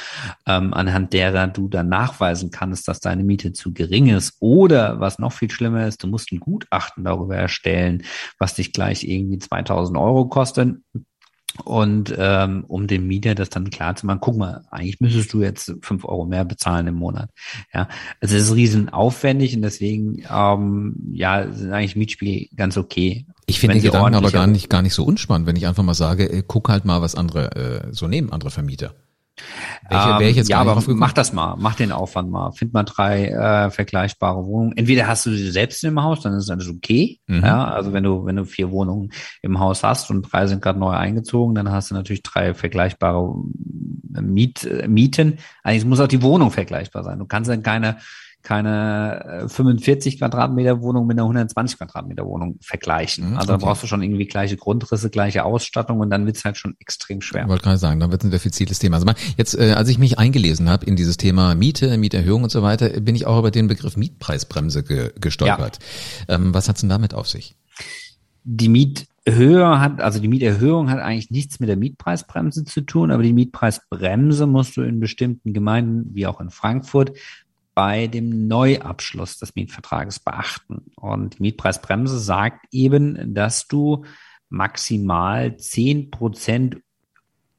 ähm, 0.47 0.75
anhand 0.75 1.13
derer 1.13 1.47
du 1.47 1.69
dann 1.69 1.89
nachweisen 1.89 2.51
kannst, 2.51 2.89
dass 2.89 3.01
deine 3.01 3.25
Miete 3.25 3.53
zu 3.53 3.73
gering 3.73 4.09
ist. 4.09 4.37
Oder 4.41 5.01
was 5.01 5.19
noch 5.19 5.33
viel 5.33 5.51
schlimmer 5.51 5.87
ist, 5.87 6.03
du 6.03 6.07
musst 6.07 6.33
ein 6.33 6.41
Gutachten 6.41 7.05
darüber 7.05 7.37
erstellen, 7.37 8.03
was 8.39 8.55
dich 8.55 8.73
gleich 8.73 9.05
irgendwie 9.05 9.39
2000 9.39 9.99
Euro 9.99 10.27
kostet. 10.27 10.77
Und 11.65 12.15
ähm, 12.17 12.65
um 12.67 12.87
dem 12.87 13.07
Mieter 13.07 13.35
das 13.35 13.51
dann 13.51 13.69
klar 13.69 13.95
zu 13.95 14.07
machen, 14.07 14.21
guck 14.23 14.39
mal, 14.39 14.63
eigentlich 14.71 15.01
müsstest 15.01 15.35
du 15.35 15.43
jetzt 15.43 15.75
fünf 15.83 16.07
Euro 16.07 16.25
mehr 16.25 16.47
bezahlen 16.47 16.87
im 16.87 16.95
Monat. 16.95 17.29
Ja, 17.75 17.89
also 18.23 18.37
es 18.37 18.45
ist 18.45 18.55
riesen 18.55 18.89
aufwendig 18.89 19.55
und 19.55 19.61
deswegen 19.61 20.25
ähm, 20.31 20.97
ja 21.13 21.53
sind 21.53 21.73
eigentlich 21.73 21.95
Mietspiele 21.95 22.49
ganz 22.57 22.79
okay. 22.79 23.27
Ich 23.47 23.59
finde 23.61 23.77
die 23.77 23.83
Gedanken 23.83 24.15
aber 24.15 24.31
gar 24.31 24.47
nicht, 24.47 24.71
gar 24.71 24.83
nicht 24.83 24.95
so 24.95 25.05
unspannend, 25.05 25.47
wenn 25.47 25.57
ich 25.57 25.67
einfach 25.67 25.83
mal 25.83 25.95
sage, 25.95 26.31
äh, 26.31 26.43
guck 26.47 26.69
halt 26.69 26.85
mal, 26.85 27.03
was 27.03 27.15
andere 27.15 27.57
äh, 27.57 27.93
so 27.93 28.09
nehmen, 28.09 28.33
andere 28.33 28.51
Vermieter. 28.51 28.95
Welche, 29.89 30.11
ähm, 30.11 30.29
ich 30.29 30.37
jetzt 30.37 30.49
ja, 30.49 30.61
aber 30.61 30.81
mach 30.89 31.13
das 31.13 31.33
mal, 31.33 31.57
mach 31.59 31.75
den 31.75 31.91
Aufwand 31.91 32.31
mal. 32.31 32.53
Find 32.53 32.73
mal 32.73 32.85
drei 32.85 33.29
äh, 33.29 33.71
vergleichbare 33.71 34.45
Wohnungen. 34.45 34.77
Entweder 34.77 35.07
hast 35.07 35.27
du 35.27 35.31
sie 35.31 35.51
selbst 35.51 35.83
im 35.85 36.03
Haus, 36.03 36.21
dann 36.21 36.35
ist 36.35 36.51
alles 36.51 36.69
okay. 36.69 37.21
Mhm. 37.27 37.43
Ja, 37.43 37.65
also 37.65 37.93
wenn 37.93 38.05
du 38.05 38.25
wenn 38.25 38.37
du 38.37 38.45
vier 38.45 38.71
Wohnungen 38.71 39.11
im 39.41 39.59
Haus 39.59 39.83
hast 39.83 40.11
und 40.11 40.23
drei 40.23 40.47
sind 40.47 40.63
gerade 40.63 40.79
neu 40.79 40.93
eingezogen, 40.93 41.55
dann 41.55 41.71
hast 41.71 41.91
du 41.91 41.95
natürlich 41.95 42.23
drei 42.23 42.55
vergleichbare 42.55 43.35
Miet, 44.21 44.69
Mieten. 44.89 45.39
Eigentlich 45.63 45.85
muss 45.85 46.01
auch 46.01 46.09
die 46.09 46.23
Wohnung 46.23 46.51
vergleichbar 46.51 47.05
sein. 47.05 47.19
Du 47.19 47.27
kannst 47.27 47.51
dann 47.51 47.63
keine 47.63 47.99
keine 48.43 49.45
45 49.47 50.15
äh, 50.15 50.19
Quadratmeter 50.19 50.81
Wohnung 50.81 51.07
mit 51.07 51.17
einer 51.17 51.23
120 51.23 51.79
Quadratmeter 51.79 52.27
Wohnung 52.27 52.59
vergleichen. 52.61 53.31
Mhm, 53.31 53.37
also 53.37 53.53
okay. 53.53 53.61
da 53.61 53.67
brauchst 53.67 53.83
du 53.83 53.87
schon 53.87 54.03
irgendwie 54.03 54.27
gleiche 54.27 54.57
Grundrisse, 54.57 55.11
gleiche 55.11 55.45
Ausstattung 55.45 56.01
und 56.01 56.11
dann 56.11 56.27
wird's 56.27 56.45
halt 56.45 56.57
schon 56.57 56.75
extrem 56.81 57.21
schwer. 57.21 57.43
Ich 57.43 57.49
wollte 57.49 57.63
gerade 57.63 57.79
sagen, 57.79 58.01
dann 58.01 58.11
wird 58.11 58.25
ein 58.25 58.31
diffiziles 58.31 58.79
Thema. 58.79 58.97
Also 58.97 59.07
jetzt, 59.37 59.57
äh, 59.57 59.73
als 59.73 59.89
ich 59.89 59.99
mich 59.99 60.19
eingelesen 60.19 60.69
habe 60.69 60.87
in 60.87 60.97
dieses 60.97 61.17
Thema 61.17 61.55
Miete, 61.55 61.97
Mieterhöhung 61.97 62.43
und 62.43 62.51
so 62.51 62.63
weiter, 62.63 62.89
bin 63.01 63.15
ich 63.15 63.27
auch 63.27 63.39
über 63.39 63.51
den 63.51 63.69
Begriff 63.69 63.97
Mietpreisbremse 63.97 64.83
ge 64.83 65.13
gestolpert. 65.21 65.79
Ja. 66.29 66.35
Ähm, 66.35 66.53
was 66.53 66.69
hat's 66.69 66.81
denn 66.81 66.89
damit 66.89 67.15
auf 67.15 67.29
sich? 67.29 67.55
Die 68.45 68.69
Miethöhe 69.25 69.81
hat, 69.81 70.01
also 70.01 70.19
die 70.19 70.29
Mieterhöhung 70.29 70.91
hat 70.91 70.99
eigentlich 70.99 71.31
nichts 71.31 71.61
mit 71.61 71.69
der 71.69 71.77
Mietpreisbremse 71.77 72.65
zu 72.65 72.81
tun, 72.81 73.11
aber 73.11 73.23
die 73.23 73.33
Mietpreisbremse 73.33 74.47
musst 74.47 74.77
du 74.77 74.83
in 74.83 75.01
bestimmten 75.01 75.53
Gemeinden, 75.53 76.15
wie 76.15 76.27
auch 76.27 76.41
in 76.41 76.51
Frankfurt, 76.51 77.17
bei 77.75 78.07
dem 78.07 78.49
Neuabschluss 78.49 79.39
des 79.39 79.55
Mietvertrages 79.55 80.21
beachten. 80.21 80.91
Und 80.97 81.39
die 81.39 81.43
Mietpreisbremse 81.43 82.19
sagt 82.19 82.67
eben, 82.71 83.35
dass 83.35 83.67
du 83.67 84.05
maximal 84.51 85.57
zehn 85.57 86.11
Prozent 86.11 86.79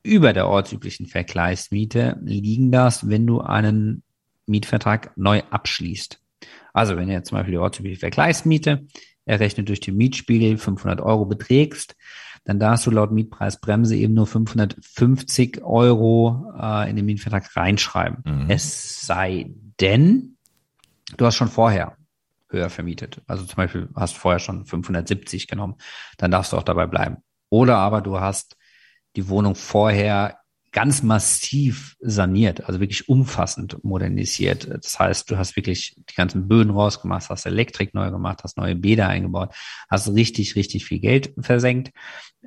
über 0.04 0.34
der 0.34 0.50
ortsüblichen 0.50 1.08
Vergleichsmiete 1.08 2.20
liegen 2.24 2.72
darfst, 2.72 3.10
wenn 3.10 3.26
du 3.26 3.40
einen 3.42 4.04
Mietvertrag 4.46 5.18
neu 5.18 5.42
abschließt. 5.50 6.20
Also 6.74 6.98
wenn 6.98 7.10
jetzt 7.10 7.30
zum 7.30 7.38
Beispiel 7.38 7.54
die 7.54 7.60
ortsübliche 7.60 8.00
Vergleichsmiete 8.00 8.86
errechnet 9.26 9.70
durch 9.70 9.80
den 9.80 9.98
Mietspiegel 9.98 10.58
500 10.58 11.02
Euro 11.02 11.26
beträgst, 11.26 11.96
dann 12.46 12.60
darfst 12.60 12.86
du 12.86 12.92
laut 12.92 13.12
Mietpreisbremse 13.12 13.96
eben 13.96 14.14
nur 14.14 14.28
550 14.28 15.64
Euro 15.64 16.54
äh, 16.60 16.90
in 16.90 16.96
den 16.96 17.06
Mietvertrag 17.06 17.56
reinschreiben. 17.56 18.24
Mhm. 18.26 18.50
Es 18.50 19.06
sei 19.06 19.52
denn, 19.80 20.38
du 21.16 21.26
hast 21.26 21.36
schon 21.36 21.48
vorher 21.48 21.96
höher 22.50 22.70
vermietet. 22.70 23.22
Also 23.28 23.46
zum 23.46 23.56
Beispiel 23.56 23.90
hast 23.96 24.16
vorher 24.16 24.40
schon 24.40 24.66
570 24.66 25.48
genommen, 25.48 25.76
dann 26.18 26.32
darfst 26.32 26.54
du 26.54 26.58
auch 26.58 26.64
dabei 26.64 26.86
bleiben. 26.86 27.18
Oder 27.50 27.78
aber 27.78 28.02
du 28.02 28.20
hast 28.20 28.58
die 29.16 29.30
Wohnung 29.30 29.56
vorher 29.56 30.40
ganz 30.74 31.04
massiv 31.04 31.96
saniert, 32.02 32.68
also 32.68 32.80
wirklich 32.80 33.08
umfassend 33.08 33.82
modernisiert. 33.84 34.68
Das 34.84 35.00
heißt, 35.00 35.30
du 35.30 35.38
hast 35.38 35.56
wirklich 35.56 35.96
die 35.96 36.16
ganzen 36.16 36.48
Böden 36.48 36.72
rausgemacht, 36.72 37.30
hast 37.30 37.46
Elektrik 37.46 37.94
neu 37.94 38.10
gemacht, 38.10 38.42
hast 38.44 38.58
neue 38.58 38.76
Bäder 38.76 39.08
eingebaut, 39.08 39.54
hast 39.88 40.10
richtig, 40.10 40.56
richtig 40.56 40.86
viel 40.86 41.00
Geld 41.00 41.34
versenkt. 41.40 41.92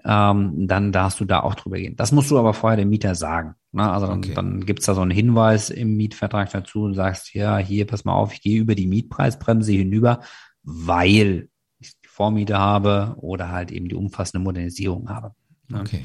Ähm, 0.05 0.67
dann 0.67 0.91
darfst 0.91 1.21
du 1.21 1.25
da 1.25 1.41
auch 1.41 1.55
drüber 1.55 1.79
gehen. 1.79 1.95
Das 1.97 2.11
musst 2.11 2.31
du 2.31 2.39
aber 2.39 2.53
vorher 2.53 2.77
dem 2.77 2.91
Mieter 2.91 3.15
sagen. 3.15 3.55
Ne? 3.71 3.89
Also 3.89 4.09
dann, 4.09 4.19
okay. 4.19 4.35
dann 4.35 4.67
gibt's 4.67 4.87
da 4.87 4.95
so 4.95 5.03
einen 5.03 5.13
Hinweis 5.13 5.71
im 5.71 5.97
Mietvertrag 5.97 6.51
dazu 6.51 6.83
und 6.83 6.95
sagst, 6.95 7.33
ja, 7.33 7.59
hier, 7.59 7.87
pass 7.87 8.05
mal 8.05 8.15
auf, 8.15 8.33
ich 8.35 8.43
gehe 8.43 8.61
über 8.61 8.75
die 8.75 8.89
Mietpreisbremse 8.89 9.73
hinüber, 9.73 10.21
weil 10.65 11.49
ich 11.79 11.93
die 12.05 12.09
Vormiete 12.09 12.59
habe 12.59 13.15
oder 13.19 13.53
halt 13.53 13.71
eben 13.71 13.89
die 13.89 13.95
umfassende 13.95 14.43
Modernisierung 14.43 15.09
habe. 15.09 15.33
Ne? 15.69 15.81
Okay. 15.81 16.05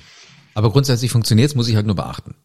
Aber 0.53 0.71
grundsätzlich 0.71 1.11
funktioniert 1.11 1.55
muss 1.55 1.67
ich 1.67 1.75
halt 1.75 1.85
nur 1.85 1.95
beachten. 1.95 2.35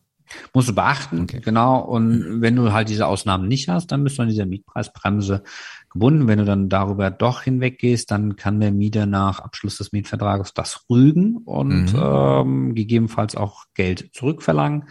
Musst 0.53 0.69
du 0.69 0.75
beachten, 0.75 1.23
okay. 1.23 1.41
genau. 1.41 1.81
Und 1.81 2.41
wenn 2.41 2.57
du 2.57 2.73
halt 2.73 2.89
diese 2.89 3.07
Ausnahmen 3.07 3.47
nicht 3.47 3.69
hast, 3.69 3.93
dann 3.93 4.03
bist 4.03 4.19
du 4.19 4.23
an 4.23 4.29
dieser 4.29 4.47
Mietpreisbremse 4.47 5.45
gebunden. 5.89 6.27
Wenn 6.27 6.39
du 6.39 6.45
dann 6.45 6.69
darüber 6.69 7.11
doch 7.11 7.43
hinweggehst, 7.43 8.11
dann 8.11 8.37
kann 8.37 8.61
der 8.61 8.73
Mieter 8.73 9.07
nach 9.07 9.41
Abschluss 9.41 9.79
des 9.79 9.93
Mietvertrages 9.93 10.53
das 10.53 10.85
rügen 10.91 11.37
und 11.45 11.93
mhm. 11.93 12.01
ähm, 12.03 12.75
gegebenenfalls 12.75 13.37
auch 13.37 13.65
Geld 13.75 14.11
zurückverlangen 14.13 14.89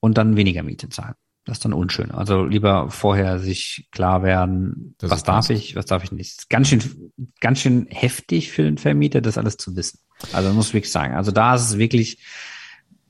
und 0.00 0.18
dann 0.18 0.36
weniger 0.36 0.62
Miete 0.62 0.88
zahlen. 0.88 1.14
Das 1.44 1.58
ist 1.58 1.64
dann 1.64 1.74
unschön. 1.74 2.10
Also 2.10 2.44
lieber 2.44 2.90
vorher 2.90 3.38
sich 3.38 3.86
klar 3.92 4.22
werden, 4.22 4.94
das 4.98 5.10
was 5.10 5.22
darf 5.24 5.50
ich, 5.50 5.76
was 5.76 5.84
darf 5.84 6.02
ich 6.02 6.10
nicht. 6.10 6.48
ganz 6.48 6.68
schön, 6.68 7.12
ganz 7.40 7.60
schön 7.60 7.86
heftig 7.90 8.50
für 8.50 8.62
den 8.62 8.78
Vermieter, 8.78 9.20
das 9.20 9.36
alles 9.36 9.58
zu 9.58 9.76
wissen. 9.76 9.98
Also 10.32 10.50
muss 10.52 10.68
ich 10.68 10.74
wirklich 10.74 10.92
sagen. 10.92 11.14
Also 11.14 11.32
da 11.32 11.54
ist 11.54 11.68
es 11.68 11.76
wirklich 11.76 12.24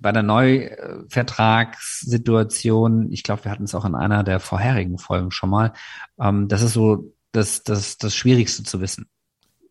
bei 0.00 0.10
der 0.10 0.24
Neuvertragssituation, 0.24 3.12
ich 3.12 3.22
glaube, 3.22 3.44
wir 3.44 3.52
hatten 3.52 3.64
es 3.64 3.74
auch 3.74 3.84
in 3.84 3.94
einer 3.94 4.24
der 4.24 4.40
vorherigen 4.40 4.96
Folgen 4.98 5.30
schon 5.30 5.50
mal, 5.50 5.74
ähm, 6.18 6.48
das 6.48 6.62
ist 6.62 6.72
so 6.72 7.14
das, 7.30 7.62
das, 7.62 7.98
das 7.98 8.16
Schwierigste 8.16 8.64
zu 8.64 8.80
wissen 8.80 9.06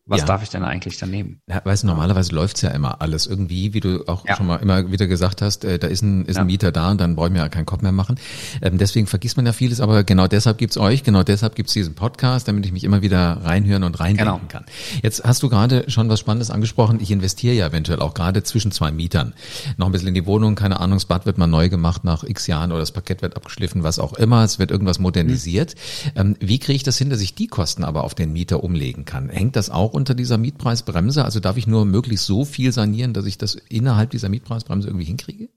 was 0.06 0.20
ja. 0.20 0.26
darf 0.26 0.44
ich 0.44 0.50
denn 0.50 0.64
eigentlich 0.64 0.98
dann 0.98 1.12
nehmen? 1.12 1.40
Ja, 1.48 1.62
weißt 1.64 1.84
du, 1.84 1.88
normalerweise 1.88 2.36
läuft's 2.36 2.62
ja 2.62 2.72
immer 2.72 3.02
alles 3.02 3.26
irgendwie, 3.26 3.74
wie 3.74 3.80
du 3.80 4.04
auch 4.08 4.28
ja. 4.28 4.36
schon 4.36 4.48
mal 4.48 4.58
immer 4.58 4.92
wieder 4.92 5.08
gesagt 5.08 5.42
hast, 5.42 5.64
äh, 5.64 5.80
da 5.80 5.88
ist 5.88 6.02
ein, 6.02 6.26
ist 6.26 6.38
ein 6.38 6.46
Mieter 6.46 6.74
da 6.74 6.92
und 6.92 7.00
dann 7.00 7.16
wollen 7.16 7.34
wir 7.34 7.42
ja 7.42 7.48
keinen 7.48 7.66
Kopf 7.66 7.82
mehr 7.82 7.94
machen. 7.94 8.20
Ähm, 8.62 8.78
deswegen 8.78 9.08
vergisst 9.08 9.38
man 9.38 9.46
ja 9.46 9.54
vieles, 9.54 9.80
aber 9.80 10.04
genau 10.04 10.28
deshalb 10.28 10.58
gibt's 10.58 10.78
euch, 10.78 11.04
genau 11.04 11.24
deshalb 11.24 11.56
gibt's 11.56 11.72
diesen 11.72 11.96
Podcast, 11.96 12.50
damit 12.50 12.66
ich 12.66 12.74
mich 12.74 12.84
immer 12.84 13.02
wieder 13.02 13.40
reinhören 13.44 13.84
und 13.84 13.98
reindenken 14.02 14.40
genau. 14.40 14.48
kann. 14.50 14.66
Jetzt 15.02 15.24
hast 15.24 15.42
du 15.42 15.48
gerade 15.48 15.90
schon 15.90 16.10
was 16.10 16.20
Spannendes 16.20 16.52
angesprochen. 16.52 17.00
Ich 17.00 17.10
investiere 17.10 17.56
ja 17.56 17.68
eventuell 17.68 18.02
auch 18.02 18.14
gerade 18.14 18.44
zwischen 18.44 18.74
zwei 18.74 18.92
Mietern. 18.92 19.34
Noch 19.78 19.86
ein 19.86 19.94
bisschen 19.94 20.10
in 20.10 20.16
die 20.16 20.26
Wohnung, 20.26 20.56
keine 20.56 20.82
Ahnung, 20.82 20.98
das 20.98 21.06
Bad 21.06 21.26
wird 21.26 21.38
mal 21.38 21.48
neu 21.48 21.70
gemacht 21.70 22.04
nach 22.04 22.26
x 22.26 22.48
Jahren 22.48 22.72
oder 22.72 22.82
das 22.82 22.92
Parkett 22.92 23.22
wird 23.22 23.38
abgeschliffen, 23.38 23.84
was 23.84 24.00
auch 24.00 24.12
immer, 24.14 24.44
es 24.44 24.60
wird 24.60 24.70
irgendwas 24.70 25.00
modernisiert. 25.00 25.76
Mhm. 26.16 26.36
wie 26.42 26.60
kriege 26.60 26.76
ich 26.76 26.84
das 26.84 26.98
hin, 26.98 27.10
dass 27.10 27.22
ich 27.22 27.36
die 27.36 27.48
Kosten 27.48 27.86
aber 27.86 28.04
auf 28.04 28.16
den 28.16 28.34
Mieter 28.34 28.66
umlegen 28.66 29.06
kann? 29.06 29.30
Hängt 29.30 29.56
das 29.56 29.70
auch 29.70 29.93
unter 29.94 30.16
dieser 30.16 30.38
Mietpreisbremse? 30.38 31.24
Also 31.24 31.40
darf 31.40 31.58
ich 31.58 31.68
nur 31.68 31.86
möglichst 31.86 32.26
so 32.26 32.46
viel 32.46 32.72
sanieren, 32.72 33.14
dass 33.14 33.26
ich 33.26 33.38
das 33.38 33.56
innerhalb 33.56 34.12
dieser 34.12 34.30
Mietpreisbremse 34.30 34.88
irgendwie 34.88 35.06
hinkriege? 35.06 35.50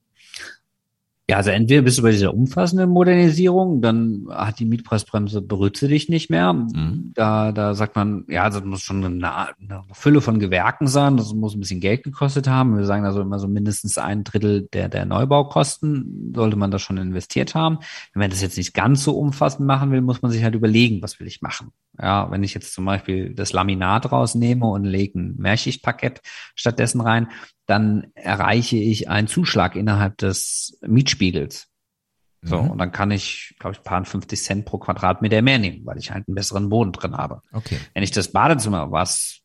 Ja, 1.29 1.39
also 1.39 1.51
entweder 1.51 1.83
bist 1.83 1.99
du 1.99 2.03
bei 2.03 2.13
dieser 2.13 2.33
umfassenden 2.33 2.89
Modernisierung, 2.89 3.81
dann 3.81 4.29
hat 4.31 4.61
die 4.61 4.65
Mietpreisbremse 4.65 5.43
berührt 5.43 5.81
dich 5.81 6.09
nicht 6.09 6.31
mehr. 6.31 6.53
Mhm. 6.53 7.11
Da, 7.15 7.51
da 7.51 7.75
sagt 7.75 7.97
man, 7.97 8.25
ja, 8.29 8.45
also 8.45 8.61
das 8.61 8.69
muss 8.69 8.83
schon 8.83 9.05
eine, 9.05 9.49
eine, 9.59 9.85
Fülle 9.91 10.21
von 10.21 10.39
Gewerken 10.39 10.87
sein, 10.87 11.17
das 11.17 11.35
muss 11.35 11.57
ein 11.57 11.61
bisschen 11.61 11.81
Geld 11.81 12.05
gekostet 12.05 12.47
haben. 12.47 12.77
Wir 12.77 12.85
sagen 12.85 13.05
also 13.05 13.23
immer 13.23 13.41
so 13.41 13.49
mindestens 13.49 13.99
ein 13.99 14.23
Drittel 14.23 14.69
der, 14.73 14.89
der 14.89 15.05
Neubaukosten 15.05 16.33
sollte 16.33 16.55
man 16.57 16.71
da 16.71 16.79
schon 16.79 16.97
investiert 16.97 17.57
haben. 17.57 17.79
Wenn 18.13 18.21
man 18.21 18.31
das 18.31 18.41
jetzt 18.41 18.57
nicht 18.57 18.73
ganz 18.73 19.03
so 19.03 19.19
umfassend 19.19 19.67
machen 19.67 19.91
will, 19.91 20.03
muss 20.03 20.23
man 20.23 20.31
sich 20.31 20.45
halt 20.45 20.55
überlegen, 20.55 21.03
was 21.03 21.19
will 21.19 21.27
ich 21.27 21.43
machen. 21.43 21.73
Ja, 22.01 22.31
wenn 22.31 22.43
ich 22.43 22.55
jetzt 22.55 22.75
zum 22.75 22.85
Beispiel 22.85 23.35
das 23.35 23.53
Laminat 23.53 24.11
rausnehme 24.13 24.67
und 24.67 24.85
lege 24.85 25.19
ein 25.19 25.37
Mehrschichtparkett 25.37 26.21
stattdessen 26.55 27.01
rein, 27.01 27.29
dann 27.67 28.09
erreiche 28.15 28.77
ich 28.77 29.09
einen 29.09 29.29
Zuschlag 29.29 29.77
innerhalb 29.77 30.19
des 30.19 30.79
Mietspiegels. 30.87 31.69
So, 32.43 32.63
mhm. 32.63 32.71
und 32.71 32.79
dann 32.79 32.93
kann 32.93 33.11
ich, 33.11 33.57
glaube 33.59 33.75
ich, 33.75 33.83
paar 33.83 34.05
50 34.05 34.41
Cent 34.41 34.65
pro 34.67 34.79
Quadratmeter 34.79 35.43
mehr 35.43 35.59
nehmen, 35.59 35.85
weil 35.85 35.99
ich 35.99 36.13
halt 36.13 36.29
einen 36.29 36.35
besseren 36.35 36.69
Boden 36.69 36.93
drin 36.93 37.17
habe. 37.17 37.41
Okay. 37.53 37.79
Wenn 37.95 38.03
ich 38.03 38.13
das 38.13 38.31
Badezimmer, 38.31 38.93
was 38.93 39.41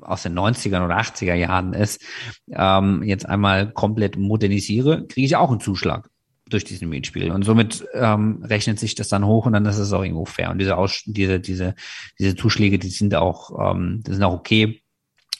aus 0.00 0.22
den 0.22 0.38
90ern 0.38 0.84
oder 0.84 0.96
80er 0.96 1.34
Jahren 1.34 1.74
ist, 1.74 2.02
ähm, 2.50 3.02
jetzt 3.02 3.26
einmal 3.26 3.72
komplett 3.72 4.16
modernisiere, 4.16 5.06
kriege 5.06 5.26
ich 5.26 5.36
auch 5.36 5.50
einen 5.50 5.60
Zuschlag 5.60 6.08
durch 6.48 6.64
diesen 6.64 6.88
Mietspiegel. 6.88 7.30
Und 7.30 7.44
somit 7.44 7.84
ähm, 7.94 8.42
rechnet 8.44 8.78
sich 8.78 8.94
das 8.94 9.08
dann 9.08 9.24
hoch 9.24 9.46
und 9.46 9.52
dann 9.52 9.66
ist 9.66 9.78
es 9.78 9.92
auch 9.92 10.02
irgendwo 10.02 10.24
fair. 10.24 10.50
Und 10.50 10.58
diese, 10.58 10.76
Aus 10.76 11.02
diese, 11.06 11.40
diese, 11.40 11.74
diese 12.18 12.36
Zuschläge, 12.36 12.78
die 12.78 12.90
sind 12.90 13.14
auch, 13.14 13.72
ähm, 13.72 14.02
die 14.06 14.12
sind 14.12 14.22
auch 14.22 14.34
okay. 14.34 14.82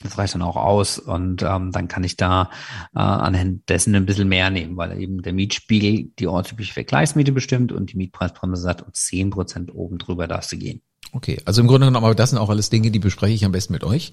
Das 0.01 0.17
reicht 0.17 0.35
dann 0.35 0.43
auch 0.43 0.55
aus 0.55 1.01
und 1.01 1.43
ähm, 1.43 1.73
dann 1.73 1.89
kann 1.89 2.05
ich 2.05 2.17
da 2.17 2.51
äh, 2.95 3.01
anhand 3.01 3.69
dessen 3.69 3.97
ein 3.97 4.07
bisschen 4.07 4.29
mehr 4.29 4.49
nehmen, 4.49 4.77
weil 4.77 5.01
eben 5.01 5.23
der 5.23 5.33
Mietspiegel 5.33 6.13
die 6.21 6.29
ortsübliche 6.29 6.73
Vergleichsmiete 6.73 7.33
bestimmt 7.33 7.73
und 7.73 7.93
die 7.93 7.97
Mietpreisbremse 7.97 8.63
sagt, 8.63 8.83
um 8.83 8.93
zehn 8.93 9.31
Prozent 9.31 9.75
oben 9.75 9.99
drüber 9.99 10.29
darfst 10.29 10.53
du 10.53 10.57
gehen. 10.57 10.83
Okay, 11.13 11.41
also 11.47 11.63
im 11.63 11.69
Grunde 11.69 11.87
genommen, 11.87 12.05
aber 12.05 12.15
das 12.15 12.31
sind 12.31 12.39
auch 12.39 12.51
alles 12.51 12.69
Dinge, 12.69 12.91
die 12.91 12.99
bespreche 12.99 13.33
ich 13.33 13.45
am 13.45 13.53
besten 13.53 13.73
mit 13.73 13.83
euch. 13.83 14.11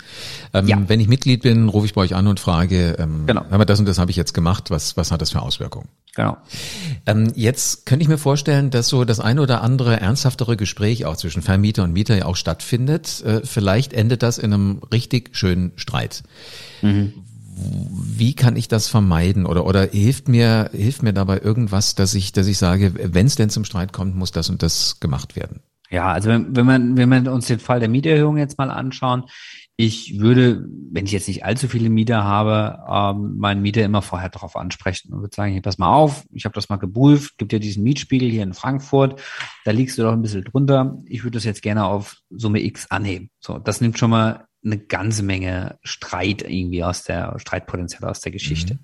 Ähm, 0.53 0.67
ja. 0.67 0.81
Wenn 0.87 1.01
ich 1.01 1.09
Mitglied 1.09 1.41
bin, 1.41 1.67
rufe 1.67 1.85
ich 1.85 1.93
bei 1.93 2.01
euch 2.01 2.15
an 2.15 2.27
und 2.27 2.39
frage, 2.39 2.95
ähm, 2.97 3.25
genau. 3.25 3.45
aber 3.49 3.65
das 3.65 3.79
und 3.79 3.85
das 3.85 3.99
habe 3.99 4.11
ich 4.11 4.17
jetzt 4.17 4.33
gemacht, 4.33 4.71
was, 4.71 4.95
was 4.95 5.11
hat 5.11 5.21
das 5.21 5.31
für 5.31 5.41
Auswirkungen? 5.41 5.89
Genau. 6.15 6.37
Ähm, 7.05 7.33
jetzt 7.35 7.85
könnte 7.85 8.03
ich 8.03 8.07
mir 8.07 8.17
vorstellen, 8.17 8.69
dass 8.69 8.87
so 8.87 9.03
das 9.03 9.19
eine 9.19 9.41
oder 9.41 9.61
andere 9.61 9.99
ernsthaftere 9.99 10.55
Gespräch 10.55 11.05
auch 11.05 11.17
zwischen 11.17 11.41
Vermieter 11.41 11.83
und 11.83 11.91
Mieter 11.91 12.15
ja 12.17 12.25
auch 12.25 12.37
stattfindet. 12.37 13.21
Äh, 13.25 13.41
vielleicht 13.43 13.91
endet 13.91 14.23
das 14.23 14.37
in 14.37 14.53
einem 14.53 14.81
richtig 14.93 15.35
schönen 15.35 15.73
Streit. 15.75 16.23
Mhm. 16.81 17.13
Wie 17.57 18.33
kann 18.35 18.55
ich 18.55 18.69
das 18.69 18.87
vermeiden 18.87 19.45
oder 19.45 19.65
oder 19.65 19.87
hilft 19.89 20.27
mir 20.27 20.69
hilft 20.73 21.03
mir 21.03 21.13
dabei 21.13 21.39
irgendwas, 21.39 21.95
dass 21.95 22.13
ich 22.13 22.31
dass 22.33 22.47
ich 22.47 22.57
sage, 22.57 22.93
wenn 22.95 23.27
es 23.27 23.35
denn 23.35 23.49
zum 23.49 23.63
Streit 23.63 23.93
kommt, 23.93 24.15
muss 24.15 24.31
das 24.31 24.49
und 24.49 24.61
das 24.61 24.99
gemacht 24.99 25.35
werden? 25.35 25.61
Ja, 25.95 26.11
also 26.11 26.27
wenn, 26.27 26.53
wenn 26.53 26.65
man, 26.65 26.97
wenn 26.97 27.07
wir 27.07 27.31
uns 27.31 27.47
den 27.47 27.59
Fall 27.59 27.79
der 27.79 27.87
Mieterhöhung 27.87 28.35
jetzt 28.35 28.57
mal 28.57 28.69
anschauen, 28.69 29.23
ich 29.77 30.19
würde, 30.19 30.65
wenn 30.91 31.05
ich 31.05 31.13
jetzt 31.13 31.29
nicht 31.29 31.45
allzu 31.45 31.69
viele 31.69 31.89
Mieter 31.89 32.25
habe, 32.25 32.83
ähm, 32.85 33.37
meinen 33.37 33.61
Mieter 33.61 33.81
immer 33.81 34.01
vorher 34.01 34.27
darauf 34.27 34.57
ansprechen 34.57 35.13
und 35.13 35.21
würde 35.21 35.33
sagen, 35.33 35.53
hier 35.53 35.61
pass 35.61 35.77
mal 35.77 35.93
auf, 35.93 36.25
ich 36.33 36.43
habe 36.43 36.53
das 36.53 36.67
mal 36.67 36.75
geprüft, 36.75 37.37
gibt 37.37 37.53
ja 37.53 37.59
diesen 37.59 37.83
Mietspiegel 37.83 38.29
hier 38.29 38.43
in 38.43 38.53
Frankfurt, 38.53 39.21
da 39.63 39.71
liegst 39.71 39.97
du 39.97 40.01
doch 40.01 40.11
ein 40.11 40.21
bisschen 40.21 40.43
drunter. 40.43 40.97
Ich 41.05 41.23
würde 41.23 41.37
das 41.37 41.45
jetzt 41.45 41.61
gerne 41.61 41.85
auf 41.85 42.17
Summe 42.29 42.61
X 42.61 42.91
anheben. 42.91 43.29
So, 43.39 43.57
das 43.57 43.79
nimmt 43.79 43.97
schon 43.97 44.09
mal 44.09 44.47
eine 44.65 44.77
ganze 44.77 45.23
Menge 45.23 45.79
Streit 45.81 46.41
irgendwie 46.41 46.83
aus 46.83 47.03
der 47.03 47.39
Streitpotenzial 47.39 48.03
aus 48.09 48.19
der 48.19 48.33
Geschichte. 48.33 48.73
Mhm. 48.73 48.79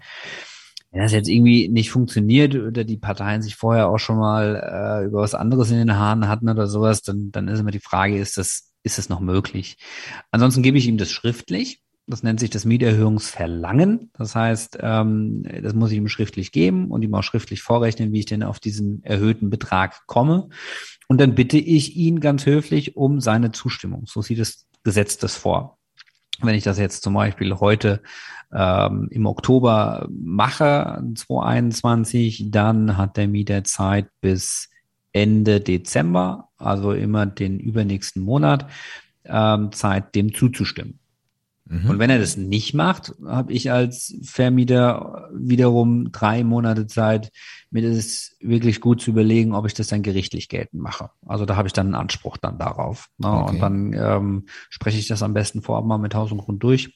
Wenn 0.91 1.01
das 1.01 1.13
jetzt 1.13 1.29
irgendwie 1.29 1.69
nicht 1.69 1.89
funktioniert 1.89 2.53
oder 2.55 2.83
die 2.83 2.97
Parteien 2.97 3.41
sich 3.41 3.55
vorher 3.55 3.89
auch 3.89 3.97
schon 3.97 4.17
mal 4.17 5.01
äh, 5.01 5.05
über 5.05 5.21
was 5.21 5.35
anderes 5.35 5.71
in 5.71 5.77
den 5.77 5.95
Haaren 5.95 6.27
hatten 6.27 6.49
oder 6.49 6.67
sowas, 6.67 7.01
dann, 7.01 7.31
dann 7.31 7.47
ist 7.47 7.59
immer 7.59 7.71
die 7.71 7.79
Frage, 7.79 8.17
ist 8.17 8.37
das, 8.37 8.73
ist 8.83 8.97
das 8.97 9.07
noch 9.07 9.21
möglich? 9.21 9.77
Ansonsten 10.31 10.63
gebe 10.63 10.77
ich 10.77 10.87
ihm 10.87 10.97
das 10.97 11.09
schriftlich. 11.09 11.81
Das 12.07 12.23
nennt 12.23 12.41
sich 12.41 12.49
das 12.49 12.65
Mieterhöhungsverlangen. 12.65 14.09
Das 14.13 14.35
heißt, 14.35 14.79
ähm, 14.81 15.43
das 15.61 15.73
muss 15.73 15.91
ich 15.91 15.97
ihm 15.97 16.09
schriftlich 16.09 16.51
geben 16.51 16.91
und 16.91 17.03
ihm 17.03 17.13
auch 17.13 17.23
schriftlich 17.23 17.61
vorrechnen, 17.61 18.11
wie 18.11 18.19
ich 18.19 18.25
denn 18.25 18.43
auf 18.43 18.59
diesen 18.59 19.01
erhöhten 19.03 19.49
Betrag 19.49 20.05
komme. 20.07 20.49
Und 21.07 21.21
dann 21.21 21.35
bitte 21.35 21.57
ich 21.57 21.95
ihn 21.95 22.19
ganz 22.19 22.45
höflich 22.45 22.97
um 22.97 23.21
seine 23.21 23.53
Zustimmung. 23.53 24.07
So 24.07 24.21
sieht 24.21 24.39
das 24.39 24.67
Gesetz 24.83 25.17
das 25.17 25.37
vor. 25.37 25.77
Wenn 26.43 26.55
ich 26.55 26.63
das 26.63 26.77
jetzt 26.77 27.03
zum 27.03 27.13
Beispiel 27.13 27.55
heute 27.55 28.01
ähm, 28.53 29.07
im 29.11 29.25
Oktober 29.25 30.07
mache, 30.09 31.03
2021, 31.15 32.51
dann 32.51 32.97
hat 32.97 33.17
der 33.17 33.27
Mieter 33.27 33.63
Zeit 33.63 34.07
bis 34.21 34.69
Ende 35.13 35.59
Dezember, 35.59 36.49
also 36.57 36.93
immer 36.93 37.25
den 37.25 37.59
übernächsten 37.59 38.23
Monat, 38.23 38.67
ähm, 39.25 39.71
Zeit, 39.71 40.15
dem 40.15 40.33
zuzustimmen. 40.33 41.00
Mhm. 41.71 41.89
Und 41.89 41.99
wenn 41.99 42.09
er 42.09 42.19
das 42.19 42.35
nicht 42.35 42.73
macht, 42.73 43.13
habe 43.25 43.53
ich 43.53 43.71
als 43.71 44.13
Vermieter 44.23 45.29
wiederum 45.33 46.11
drei 46.11 46.43
Monate 46.43 46.85
Zeit, 46.85 47.31
mir 47.69 47.81
das 47.81 48.35
wirklich 48.41 48.81
gut 48.81 49.01
zu 49.01 49.11
überlegen, 49.11 49.55
ob 49.55 49.65
ich 49.65 49.73
das 49.73 49.87
dann 49.87 50.03
gerichtlich 50.03 50.49
geltend 50.49 50.81
mache. 50.81 51.11
Also 51.25 51.45
da 51.45 51.55
habe 51.55 51.67
ich 51.67 51.73
dann 51.73 51.87
einen 51.87 51.95
Anspruch 51.95 52.35
dann 52.37 52.59
darauf. 52.59 53.07
Ne? 53.17 53.31
Okay. 53.31 53.53
Und 53.53 53.59
dann 53.61 53.93
ähm, 53.93 54.45
spreche 54.69 54.99
ich 54.99 55.07
das 55.07 55.23
am 55.23 55.33
besten 55.33 55.61
vorab 55.61 55.85
mal 55.85 55.97
mit 55.97 56.13
Haus 56.13 56.31
und 56.31 56.39
Grund 56.39 56.61
durch 56.61 56.93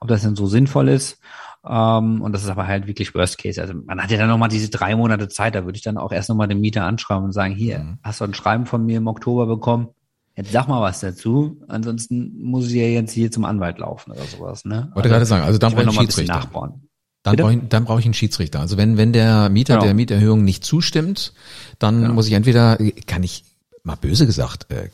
ob 0.00 0.08
das 0.08 0.22
denn 0.22 0.36
so 0.36 0.46
sinnvoll 0.46 0.88
ist. 0.88 1.20
Ähm, 1.64 2.22
und 2.22 2.32
das 2.32 2.42
ist 2.42 2.48
aber 2.48 2.66
halt 2.66 2.86
wirklich 2.86 3.14
Worst 3.14 3.38
Case. 3.38 3.60
Also 3.60 3.74
man 3.74 4.02
hat 4.02 4.10
ja 4.10 4.18
dann 4.18 4.28
nochmal 4.28 4.48
diese 4.48 4.70
drei 4.70 4.96
Monate 4.96 5.28
Zeit, 5.28 5.54
da 5.54 5.64
würde 5.64 5.76
ich 5.76 5.82
dann 5.82 5.98
auch 5.98 6.12
erst 6.12 6.28
nochmal 6.28 6.48
den 6.48 6.60
Mieter 6.60 6.84
anschreiben 6.84 7.24
und 7.24 7.32
sagen, 7.32 7.54
hier, 7.54 7.80
mhm. 7.80 7.98
hast 8.02 8.20
du 8.20 8.24
ein 8.24 8.34
Schreiben 8.34 8.66
von 8.66 8.84
mir 8.84 8.98
im 8.98 9.06
Oktober 9.06 9.46
bekommen? 9.46 9.88
Jetzt 10.36 10.52
sag 10.52 10.66
mal 10.66 10.80
was 10.80 11.00
dazu, 11.00 11.62
ansonsten 11.68 12.42
muss 12.42 12.68
ich 12.68 12.74
ja 12.74 12.84
jetzt 12.84 13.12
hier 13.12 13.30
zum 13.30 13.44
Anwalt 13.44 13.78
laufen 13.78 14.12
oder 14.12 14.24
sowas. 14.24 14.64
Ne? 14.64 14.90
Wollte 14.94 15.08
also, 15.08 15.08
gerade 15.08 15.26
sagen, 15.26 15.44
also 15.44 15.58
dann 15.58 15.72
brauche 15.72 15.82
ich 15.82 15.88
einen 15.88 15.98
Schiedsrichter. 16.06 16.34
Nachbauen. 16.34 16.88
Dann 17.22 17.36
brauche 17.36 17.52
ich, 17.52 17.60
dann 17.68 17.84
brauche 17.84 18.00
ich 18.00 18.04
einen 18.06 18.14
Schiedsrichter. 18.14 18.60
Also 18.60 18.76
wenn, 18.76 18.96
wenn 18.96 19.12
der 19.12 19.48
Mieter 19.48 19.74
genau. 19.74 19.84
der 19.84 19.94
Mieterhöhung 19.94 20.42
nicht 20.42 20.64
zustimmt, 20.64 21.34
dann 21.78 22.02
genau. 22.02 22.14
muss 22.14 22.26
ich 22.26 22.32
entweder, 22.32 22.78
kann 23.06 23.22
ich, 23.22 23.44
mal 23.84 23.96
böse 23.96 24.26
gesagt, 24.26 24.70
äh, 24.70 24.88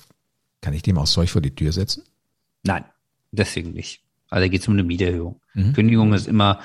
kann 0.60 0.74
ich 0.74 0.82
dem 0.82 0.98
auch 0.98 1.06
Zeug 1.06 1.30
vor 1.30 1.40
die 1.40 1.54
Tür 1.54 1.72
setzen? 1.72 2.02
Nein, 2.64 2.84
deswegen 3.30 3.72
nicht. 3.72 4.02
Also 4.28 4.44
da 4.44 4.48
geht 4.48 4.60
es 4.60 4.68
um 4.68 4.74
eine 4.74 4.82
Mieterhöhung. 4.82 5.40
Mhm. 5.54 5.72
Kündigung 5.72 6.12
ist 6.12 6.26
immer 6.26 6.60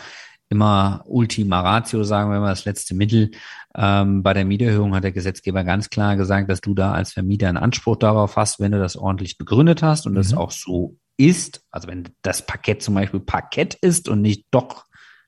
immer 0.53 1.03
Ultima 1.05 1.61
Ratio, 1.61 2.03
sagen 2.03 2.31
wir 2.31 2.39
mal, 2.39 2.51
das 2.51 2.65
letzte 2.65 2.93
Mittel. 2.93 3.31
Ähm, 3.75 4.21
bei 4.21 4.33
der 4.33 4.45
Mieterhöhung 4.45 4.93
hat 4.93 5.03
der 5.03 5.11
Gesetzgeber 5.11 5.63
ganz 5.63 5.89
klar 5.89 6.15
gesagt, 6.15 6.49
dass 6.49 6.61
du 6.61 6.75
da 6.75 6.91
als 6.91 7.11
Vermieter 7.11 7.49
einen 7.49 7.57
Anspruch 7.57 7.95
darauf 7.95 8.37
hast, 8.37 8.59
wenn 8.59 8.71
du 8.71 8.79
das 8.79 8.95
ordentlich 8.95 9.39
begründet 9.39 9.81
hast 9.81 10.05
und 10.05 10.13
mhm. 10.13 10.17
das 10.17 10.33
auch 10.35 10.51
so 10.51 10.97
ist. 11.17 11.63
Also 11.71 11.87
wenn 11.87 12.09
das 12.21 12.45
Parkett 12.45 12.83
zum 12.83 12.93
Beispiel 12.93 13.19
Parkett 13.19 13.73
ist 13.73 14.07
und 14.07 14.21
nicht 14.21 14.45
doch 14.51 14.85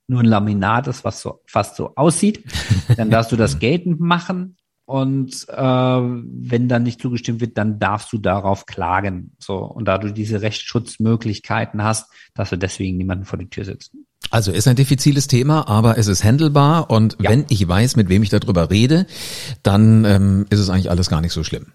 nur 0.08 0.20
ein 0.20 0.28
Laminat 0.28 0.86
ist, 0.86 1.04
was 1.04 1.22
so 1.22 1.42
fast 1.48 1.76
so 1.76 1.96
aussieht, 1.96 2.44
dann 2.98 3.10
darfst 3.10 3.32
du 3.32 3.36
das 3.36 3.58
geltend 3.58 4.00
machen. 4.00 4.58
Und 4.88 5.48
äh, 5.50 5.56
wenn 5.58 6.70
dann 6.70 6.84
nicht 6.84 7.02
zugestimmt 7.02 7.42
wird, 7.42 7.58
dann 7.58 7.80
darfst 7.80 8.14
du 8.14 8.20
darauf 8.20 8.68
klagen. 8.68 9.36
So 9.40 9.58
und 9.58 9.86
da 9.86 9.98
du 9.98 10.14
diese 10.14 10.44
Rechtsschutzmöglichkeiten 10.44 11.84
hast, 11.84 12.12
darfst 12.36 12.52
du 12.52 12.58
deswegen 12.58 12.98
niemanden 12.98 13.26
vor 13.26 13.40
die 13.40 13.50
Tür 13.50 13.66
sitzen. 13.66 14.06
Also 14.32 14.52
ist 14.52 14.68
ein 14.68 14.76
diffiziles 14.76 15.28
Thema, 15.28 15.68
aber 15.68 15.98
es 15.98 16.08
ist 16.08 16.24
handelbar 16.24 16.90
und 16.90 17.18
ja. 17.20 17.30
wenn 17.30 17.46
ich 17.50 17.68
weiß, 17.68 17.96
mit 17.96 18.10
wem 18.10 18.24
ich 18.24 18.30
darüber 18.30 18.70
rede, 18.70 19.06
dann 19.64 20.06
ähm, 20.06 20.46
ist 20.50 20.60
es 20.60 20.70
eigentlich 20.70 20.90
alles 20.90 21.10
gar 21.10 21.22
nicht 21.22 21.34
so 21.34 21.44
schlimm. 21.44 21.68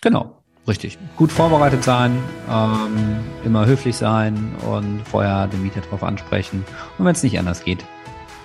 Genau, 0.00 0.42
richtig. 0.66 0.98
Gut 1.16 1.32
vorbereitet 1.32 1.82
sein, 1.82 2.16
ähm, 2.48 3.18
immer 3.44 3.66
höflich 3.66 3.96
sein 3.96 4.54
und 4.70 5.02
vorher 5.04 5.48
den 5.48 5.62
Mieter 5.62 5.80
darauf 5.80 6.02
ansprechen. 6.02 6.64
Und 6.98 7.04
wenn 7.04 7.12
es 7.12 7.22
nicht 7.22 7.38
anders 7.38 7.64
geht, 7.64 7.84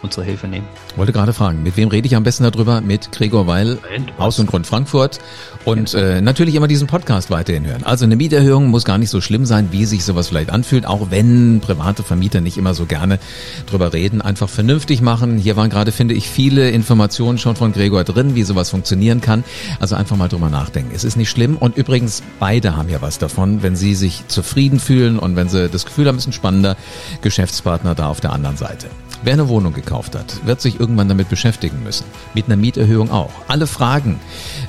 unsere 0.03 0.25
Hilfe 0.25 0.47
nehmen. 0.47 0.67
Wollte 0.95 1.13
gerade 1.13 1.33
fragen, 1.33 1.63
mit 1.63 1.77
wem 1.77 1.89
rede 1.89 2.07
ich 2.07 2.15
am 2.15 2.23
besten 2.23 2.43
darüber? 2.43 2.81
Mit 2.81 3.11
Gregor 3.11 3.47
Weil, 3.47 3.79
Haus 4.19 4.37
und 4.39 4.47
Grund 4.47 4.67
Frankfurt 4.67 5.19
und 5.65 5.93
äh, 5.93 6.21
natürlich 6.21 6.55
immer 6.55 6.67
diesen 6.67 6.87
Podcast 6.87 7.31
weiterhin 7.31 7.65
hören. 7.65 7.83
Also 7.83 8.05
eine 8.05 8.15
Mieterhöhung 8.15 8.67
muss 8.67 8.85
gar 8.85 8.97
nicht 8.97 9.09
so 9.09 9.21
schlimm 9.21 9.45
sein, 9.45 9.69
wie 9.71 9.85
sich 9.85 10.03
sowas 10.03 10.27
vielleicht 10.27 10.49
anfühlt, 10.49 10.85
auch 10.85 11.09
wenn 11.09 11.61
private 11.61 12.03
Vermieter 12.03 12.41
nicht 12.41 12.57
immer 12.57 12.73
so 12.73 12.85
gerne 12.85 13.19
drüber 13.65 13.93
reden. 13.93 14.21
Einfach 14.21 14.49
vernünftig 14.49 15.01
machen. 15.01 15.37
Hier 15.37 15.55
waren 15.55 15.69
gerade, 15.69 15.91
finde 15.91 16.13
ich, 16.13 16.29
viele 16.29 16.69
Informationen 16.69 17.37
schon 17.37 17.55
von 17.55 17.71
Gregor 17.71 18.03
drin, 18.03 18.35
wie 18.35 18.43
sowas 18.43 18.69
funktionieren 18.69 19.21
kann. 19.21 19.43
Also 19.79 19.95
einfach 19.95 20.17
mal 20.17 20.27
drüber 20.27 20.49
nachdenken. 20.49 20.91
Es 20.93 21.03
ist 21.03 21.15
nicht 21.15 21.29
schlimm 21.29 21.57
und 21.57 21.77
übrigens, 21.77 22.23
beide 22.39 22.75
haben 22.75 22.89
ja 22.89 23.01
was 23.01 23.17
davon, 23.17 23.63
wenn 23.63 23.75
sie 23.75 23.95
sich 23.95 24.27
zufrieden 24.27 24.79
fühlen 24.79 25.17
und 25.17 25.35
wenn 25.35 25.49
sie 25.49 25.69
das 25.69 25.85
Gefühl 25.85 26.07
haben, 26.07 26.17
ist 26.17 26.27
ein 26.27 26.33
spannender 26.33 26.75
Geschäftspartner 27.21 27.95
da 27.95 28.07
auf 28.07 28.19
der 28.21 28.33
anderen 28.33 28.57
Seite. 28.57 28.87
Wer 29.23 29.33
eine 29.33 29.47
Wohnung 29.47 29.73
gekauft 29.93 30.15
hat, 30.15 30.45
wird 30.45 30.60
sich 30.60 30.79
irgendwann 30.79 31.08
damit 31.08 31.29
beschäftigen 31.29 31.84
müssen. 31.84 32.06
Mit 32.34 32.45
einer 32.45 32.56
Mieterhöhung 32.56 33.12
auch. 33.12 33.29
Alle 33.47 33.67
Fragen 33.67 34.19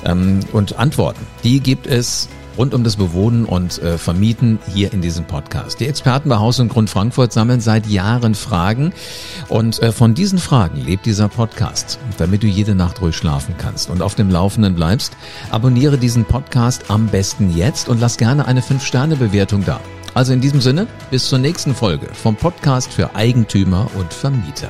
ähm, 0.05 0.41
und 0.51 0.77
Antworten, 0.77 1.25
die 1.43 1.61
gibt 1.61 1.87
es 1.87 2.29
rund 2.59 2.75
um 2.75 2.83
das 2.83 2.95
Bewohnen 2.95 3.45
und 3.45 3.81
äh, 3.81 3.97
Vermieten 3.97 4.59
hier 4.71 4.93
in 4.93 5.01
diesem 5.01 5.25
Podcast. 5.25 5.79
Die 5.79 5.87
Experten 5.87 6.29
bei 6.29 6.37
Haus 6.37 6.59
und 6.59 6.69
Grund 6.69 6.91
Frankfurt 6.91 7.33
sammeln 7.33 7.59
seit 7.59 7.87
Jahren 7.87 8.35
Fragen 8.35 8.93
und 9.49 9.81
äh, 9.81 9.91
von 9.91 10.13
diesen 10.13 10.37
Fragen 10.37 10.79
lebt 10.79 11.07
dieser 11.07 11.27
Podcast. 11.27 11.97
Damit 12.17 12.43
du 12.43 12.47
jede 12.47 12.75
Nacht 12.75 13.01
ruhig 13.01 13.15
schlafen 13.15 13.55
kannst 13.57 13.89
und 13.89 14.03
auf 14.03 14.13
dem 14.13 14.29
Laufenden 14.29 14.75
bleibst, 14.75 15.17
abonniere 15.49 15.97
diesen 15.97 16.23
Podcast 16.23 16.91
am 16.91 17.07
besten 17.07 17.51
jetzt 17.57 17.89
und 17.89 17.99
lass 17.99 18.17
gerne 18.17 18.45
eine 18.45 18.61
5-Sterne-Bewertung 18.61 19.65
da. 19.65 19.81
Also 20.13 20.31
in 20.31 20.39
diesem 20.39 20.61
Sinne, 20.61 20.87
bis 21.09 21.27
zur 21.27 21.39
nächsten 21.39 21.73
Folge 21.73 22.07
vom 22.13 22.35
Podcast 22.35 22.93
für 22.93 23.15
Eigentümer 23.15 23.87
und 23.97 24.13
Vermieter. 24.13 24.69